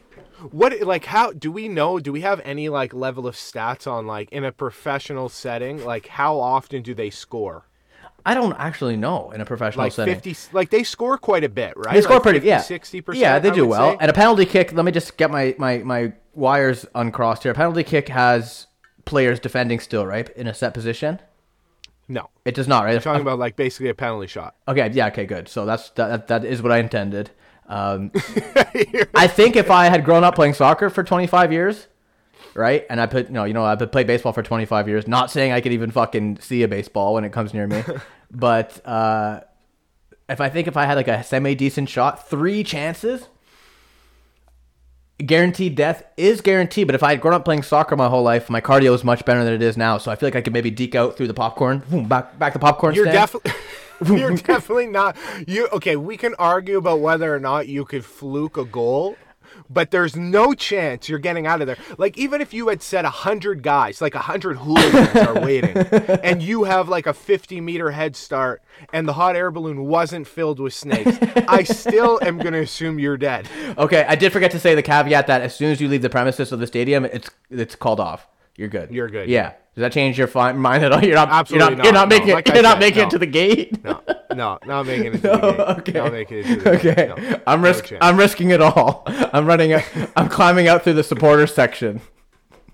[0.52, 2.00] what like how do we know?
[2.00, 5.84] Do we have any like level of stats on like in a professional setting?
[5.84, 7.66] Like how often do they score?
[8.26, 10.14] I don't actually know in a professional Like setting.
[10.14, 11.94] fifty, like they score quite a bit, right?
[11.96, 13.22] They score Like pretty, 50, yeah, 60 percent.
[13.22, 13.98] Yeah, they do well.
[14.00, 14.74] And a penalty kick.
[14.74, 17.52] Let me just get my my my wires uncrossed here.
[17.52, 18.68] A penalty kick has
[19.06, 21.20] players defending still, right, in a set position.
[22.08, 22.96] no, It does not, right?
[22.96, 24.56] I'm talking about like basically a penalty shot.
[24.68, 25.50] Okay, yeah, okay, good.
[25.50, 26.28] So that's that.
[26.28, 27.32] That is what I intended.
[27.72, 28.12] Um,
[29.16, 31.88] I think if I had grown up playing soccer for 25 years,
[32.54, 35.08] right, and I put, you know, you know, I've played baseball for 25 years.
[35.08, 37.82] Not saying I could even fucking see a baseball when it comes near me,
[38.32, 39.40] but uh,
[40.28, 43.30] if I think if I had like a semi decent shot, three chances,
[45.26, 46.88] guaranteed death is guaranteed.
[46.88, 49.24] But if I had grown up playing soccer my whole life, my cardio is much
[49.24, 49.98] better than it is now.
[49.98, 52.52] So I feel like I could maybe deke out through the popcorn, boom, back back
[52.52, 53.54] the popcorn You're definitely.
[54.06, 55.16] You're definitely not.
[55.48, 55.96] You okay?
[55.96, 59.16] We can argue about whether or not you could fluke a goal,
[59.70, 61.78] but there's no chance you're getting out of there.
[61.98, 65.78] Like even if you had said a hundred guys, like a hundred hooligans are waiting,
[65.78, 70.28] and you have like a 50 meter head start, and the hot air balloon wasn't
[70.28, 73.48] filled with snakes, I still am gonna assume you're dead.
[73.78, 76.10] Okay, I did forget to say the caveat that as soon as you leave the
[76.10, 78.28] premises of the stadium, it's it's called off.
[78.58, 78.92] You're good.
[78.92, 79.54] You're good, Yeah.
[79.74, 81.02] Does that change your fi- mind at all?
[81.04, 82.18] You're not Absolutely You're not, you're not, not no.
[82.20, 82.34] making.
[82.34, 83.08] Like you're not making no.
[83.08, 83.84] it to the gate.
[83.86, 84.02] No,
[84.36, 85.22] no, not making it.
[85.22, 85.96] To the gate.
[85.96, 86.00] okay.
[86.00, 86.94] Not making it to the Okay.
[86.96, 87.08] gate.
[87.32, 87.94] No, I'm no risk.
[88.02, 89.04] I'm risking it all.
[89.08, 89.72] I'm running.
[89.74, 89.82] A,
[90.18, 92.02] I'm climbing out through the supporter section.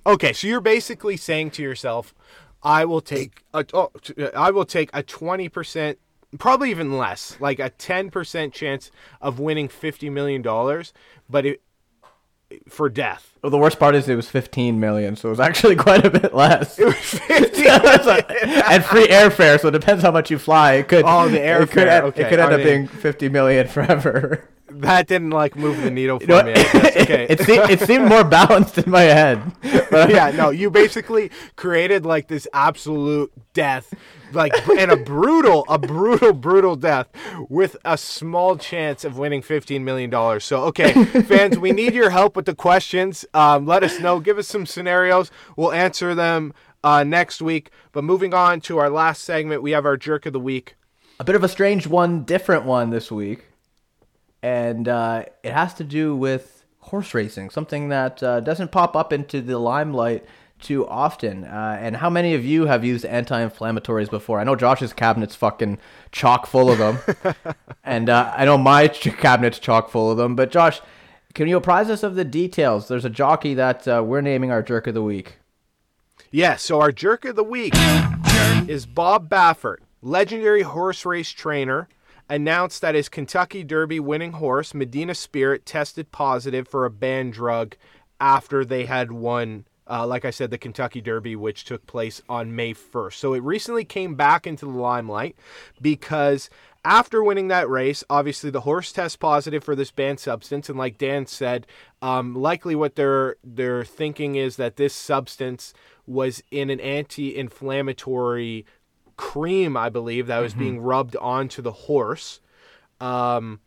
[0.08, 2.16] Okay, so you're basically saying to yourself,
[2.64, 5.98] I will take a, oh, t- uh, I will take a 20%,
[6.40, 8.90] probably even less, like a 10% chance
[9.22, 10.94] of winning 50 million dollars,
[11.30, 11.62] but it
[12.70, 13.34] for death.
[13.42, 16.10] Well, the worst part is it was 15 million, so it was actually quite a
[16.10, 16.78] bit less.
[16.80, 20.74] It was 50 and free airfare, so it depends how much you fly.
[20.74, 21.06] It could.
[21.06, 22.22] Oh, the It could, airfare, end- okay.
[22.24, 24.48] it could end up being 50 million forever.
[24.82, 26.52] that didn't like move the needle for You know, me.
[26.98, 27.28] Okay.
[27.30, 29.42] it, seemed, it seemed more balanced in my head.
[29.90, 33.94] But yeah, no, you basically created like this absolute death,
[34.34, 37.08] like and a brutal, a brutal, brutal death
[37.50, 40.44] with a small chance of winning fifteen million dollars.
[40.44, 43.26] So, okay, fans, we need your help with the questions.
[43.34, 44.20] Um, let us know.
[44.20, 45.32] Give us some scenarios.
[45.56, 46.54] We'll answer them
[46.84, 47.72] uh, next week.
[47.94, 50.76] But moving on to our last segment, we have our jerk of the week.
[51.20, 53.46] a bit of a strange one, different one this week,
[54.42, 59.12] and uh, it has to do with horse racing, something that uh, doesn't pop up
[59.12, 60.26] into the limelight
[60.60, 61.44] too often.
[61.44, 64.40] Uh, and how many of you have used anti-inflammatories before?
[64.40, 65.80] I know Josh's cabinet's fucking
[66.12, 67.00] chock full of them,
[67.84, 70.36] and uh, I know my cabinet's chock full of them.
[70.36, 70.82] But Josh,
[71.34, 72.88] can you apprise us of the details?
[72.88, 75.38] There's a jockey that uh, we're naming our jerk of the week.
[76.32, 77.74] Yeah, so our jerk of the week
[78.68, 81.88] is Bob Baffert, legendary horse race trainer,
[82.30, 87.76] announced that his Kentucky Derby winning horse, Medina Spirit, tested positive for a banned drug
[88.20, 92.56] after they had won, uh, like I said, the Kentucky Derby, which took place on
[92.56, 93.14] May 1st.
[93.14, 95.36] So it recently came back into the limelight
[95.82, 96.50] because
[96.84, 100.98] after winning that race, obviously the horse tests positive for this banned substance, and like
[100.98, 101.68] Dan said,
[102.02, 105.74] um, likely what they're they're thinking is that this substance
[106.06, 108.66] was in an anti-inflammatory
[109.18, 110.62] cream, I believe, that was mm-hmm.
[110.62, 112.40] being rubbed onto the horse.
[113.02, 113.60] Um,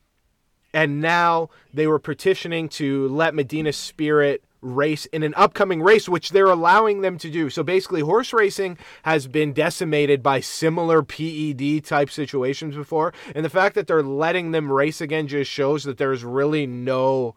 [0.73, 6.31] and now they were petitioning to let Medina Spirit race in an upcoming race, which
[6.31, 7.51] they're allowing them to do.
[7.51, 13.13] So basically, horse racing has been decimated by similar PED type situations before.
[13.35, 17.35] And the fact that they're letting them race again just shows that there's really no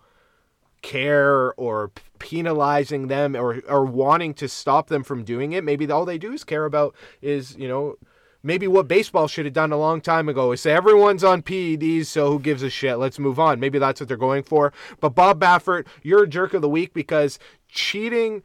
[0.84, 5.64] care or penalizing them or, or wanting to stop them from doing it.
[5.64, 7.96] Maybe all they do is care about is, you know,
[8.44, 12.06] maybe what baseball should have done a long time ago is say everyone's on PEDs,
[12.06, 12.98] so who gives a shit?
[13.00, 13.60] Let's move on.
[13.60, 14.72] Maybe that's what they're going for.
[15.00, 18.44] But Bob Baffert, you're a jerk of the week because cheating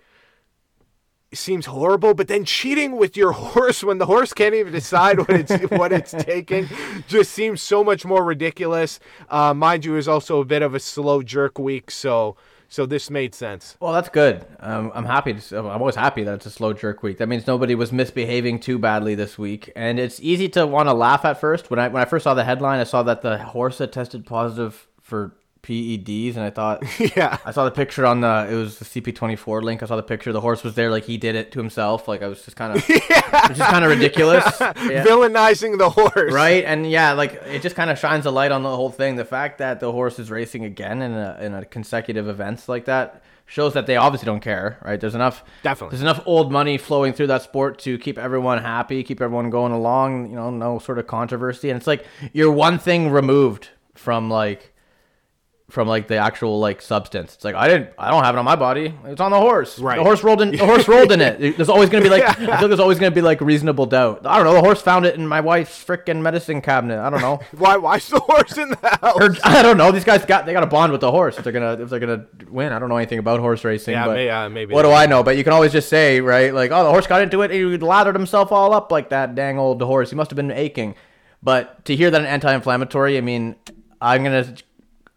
[1.32, 5.30] seems horrible, but then cheating with your horse when the horse can't even decide what
[5.30, 6.68] it's what it's taking
[7.06, 9.00] just seems so much more ridiculous.
[9.28, 12.36] Uh, mind you, is also a bit of a slow jerk week, so
[12.70, 13.76] so this made sense.
[13.80, 14.44] Well, that's good.
[14.60, 15.34] Um, I'm happy.
[15.34, 17.18] To, I'm always happy that it's a slow jerk week.
[17.18, 20.92] That means nobody was misbehaving too badly this week, and it's easy to want to
[20.92, 21.70] laugh at first.
[21.70, 24.26] When I when I first saw the headline, I saw that the horse had tested
[24.26, 25.32] positive for
[25.68, 26.82] PEDs, and I thought,
[27.16, 29.82] yeah, I saw the picture on the it was the CP24 link.
[29.82, 30.32] I saw the picture.
[30.32, 32.08] The horse was there, like he did it to himself.
[32.08, 33.48] Like I was just kind of, yeah.
[33.48, 35.04] just kind of ridiculous, yeah.
[35.04, 36.64] villainizing the horse, right?
[36.64, 39.16] And yeah, like it just kind of shines a light on the whole thing.
[39.16, 42.86] The fact that the horse is racing again in a in a consecutive events like
[42.86, 44.98] that shows that they obviously don't care, right?
[44.98, 49.02] There's enough definitely there's enough old money flowing through that sport to keep everyone happy,
[49.02, 50.30] keep everyone going along.
[50.30, 54.72] You know, no sort of controversy, and it's like you're one thing removed from like
[55.70, 57.34] from like the actual like substance.
[57.34, 58.94] It's like I didn't, I don't have it on my body.
[59.04, 59.78] It's on the horse.
[59.78, 59.98] Right.
[59.98, 60.52] The horse rolled in.
[60.52, 61.38] The horse rolled in it.
[61.56, 62.22] There's always gonna be like.
[62.22, 64.26] I feel there's always gonna be like reasonable doubt.
[64.26, 64.54] I don't know.
[64.54, 66.98] The horse found it in my wife's freaking medicine cabinet.
[66.98, 67.40] I don't know.
[67.58, 67.76] why?
[67.76, 69.16] Why's the horse in the house?
[69.16, 69.92] Or, I don't know.
[69.92, 71.36] These guys got they got a bond with the horse.
[71.36, 72.72] If they're gonna if they're gonna win.
[72.72, 73.92] I don't know anything about horse racing.
[73.92, 74.72] Yeah, but may, uh, maybe.
[74.72, 75.22] What do I know?
[75.22, 77.50] But you can always just say right, like, oh, the horse got into it.
[77.50, 80.08] He lathered himself all up like that dang old horse.
[80.08, 80.94] He must have been aching.
[81.42, 83.54] But to hear that an anti-inflammatory, I mean,
[84.00, 84.54] I'm gonna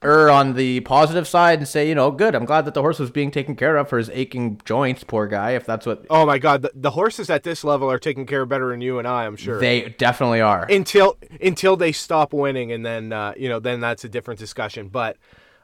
[0.04, 2.36] err on the positive side and say, you know, good.
[2.36, 5.04] I'm glad that the horse was being taken care of for his aching joints.
[5.04, 5.52] Poor guy.
[5.52, 6.06] If that's what.
[6.10, 8.82] Oh my God, the, the horses at this level are taken care of better than
[8.82, 9.26] you and I.
[9.26, 10.66] I'm sure they definitely are.
[10.70, 14.88] Until until they stop winning, and then uh, you know, then that's a different discussion.
[14.90, 15.18] But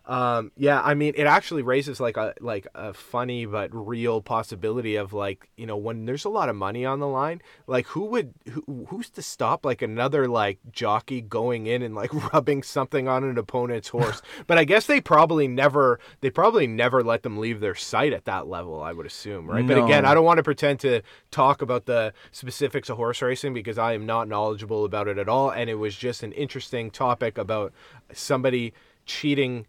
[0.07, 4.95] um, yeah, I mean, it actually raises like a like a funny but real possibility
[4.95, 8.05] of like you know when there's a lot of money on the line, like who
[8.05, 13.09] would who, who's to stop like another like jockey going in and like rubbing something
[13.09, 14.21] on an opponent's horse?
[14.47, 18.23] but I guess they probably never they probably never let them leave their sight at
[18.25, 18.81] that level.
[18.81, 19.63] I would assume, right?
[19.65, 19.75] No.
[19.75, 21.01] But again, I don't want to pretend to
[21.31, 25.27] talk about the specifics of horse racing because I am not knowledgeable about it at
[25.27, 27.73] all, and it was just an interesting topic about
[28.13, 28.73] somebody
[29.05, 29.65] cheating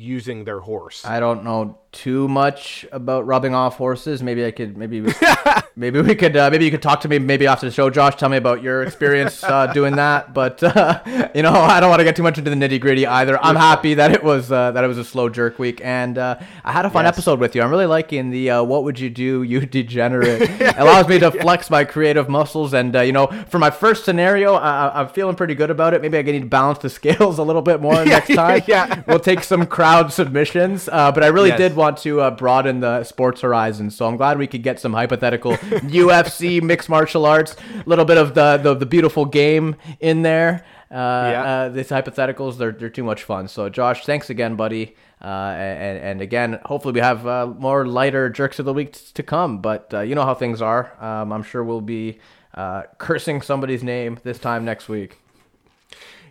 [0.00, 1.04] using their horse.
[1.04, 4.22] I don't know too much about rubbing off horses.
[4.22, 5.04] Maybe I could maybe
[5.76, 8.14] maybe we could uh, maybe you could talk to me maybe after the show, Josh.
[8.14, 10.32] Tell me about your experience uh, doing that.
[10.32, 11.00] But uh,
[11.34, 13.42] you know, I don't want to get too much into the nitty gritty either.
[13.42, 16.38] I'm happy that it was uh, that it was a slow jerk week, and uh,
[16.64, 17.14] I had a fun yes.
[17.14, 17.62] episode with you.
[17.62, 21.30] I'm really liking the uh, "What would you do, you degenerate." it allows me to
[21.30, 25.54] flex my creative muscles, and you know, for my first scenario, I- am feeling pretty
[25.54, 26.02] good about it.
[26.02, 28.62] Maybe I need to balance the scales a little bit more next time.
[28.68, 31.58] yeah, we'll take some crowd submissions, but I really yes.
[31.58, 33.90] did want to uh, broaden the sports horizon.
[33.90, 38.18] So I'm glad we could get some hypothetical UFC mixed martial arts, a little bit
[38.18, 40.64] of the, the, the beautiful game in there.
[40.90, 41.42] Uh, yeah.
[41.42, 43.48] Uh, these hypotheticals, they're, they're too much fun.
[43.48, 44.96] So, Josh, thanks again, buddy.
[45.22, 49.22] Uh, and, and again, hopefully we have uh, more lighter jerks of the week to
[49.22, 49.60] come.
[49.60, 50.92] But uh, you know how things are.
[51.02, 52.18] Um, I'm sure we'll be
[52.54, 55.19] uh, cursing somebody's name this time next week.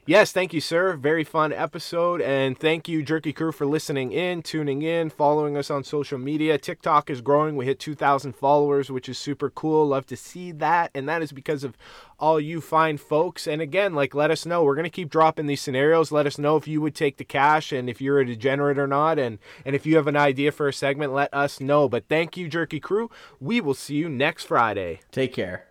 [0.09, 0.95] Yes, thank you, sir.
[0.95, 2.19] Very fun episode.
[2.19, 6.57] And thank you, Jerky Crew, for listening in, tuning in, following us on social media.
[6.57, 7.55] TikTok is growing.
[7.55, 9.85] We hit 2,000 followers, which is super cool.
[9.85, 10.89] Love to see that.
[10.95, 11.77] And that is because of
[12.19, 13.45] all you fine folks.
[13.45, 14.63] And again, like, let us know.
[14.63, 16.11] We're going to keep dropping these scenarios.
[16.11, 18.87] Let us know if you would take the cash and if you're a degenerate or
[18.87, 19.19] not.
[19.19, 21.87] And, and if you have an idea for a segment, let us know.
[21.87, 23.11] But thank you, Jerky Crew.
[23.39, 25.01] We will see you next Friday.
[25.11, 25.67] Take care.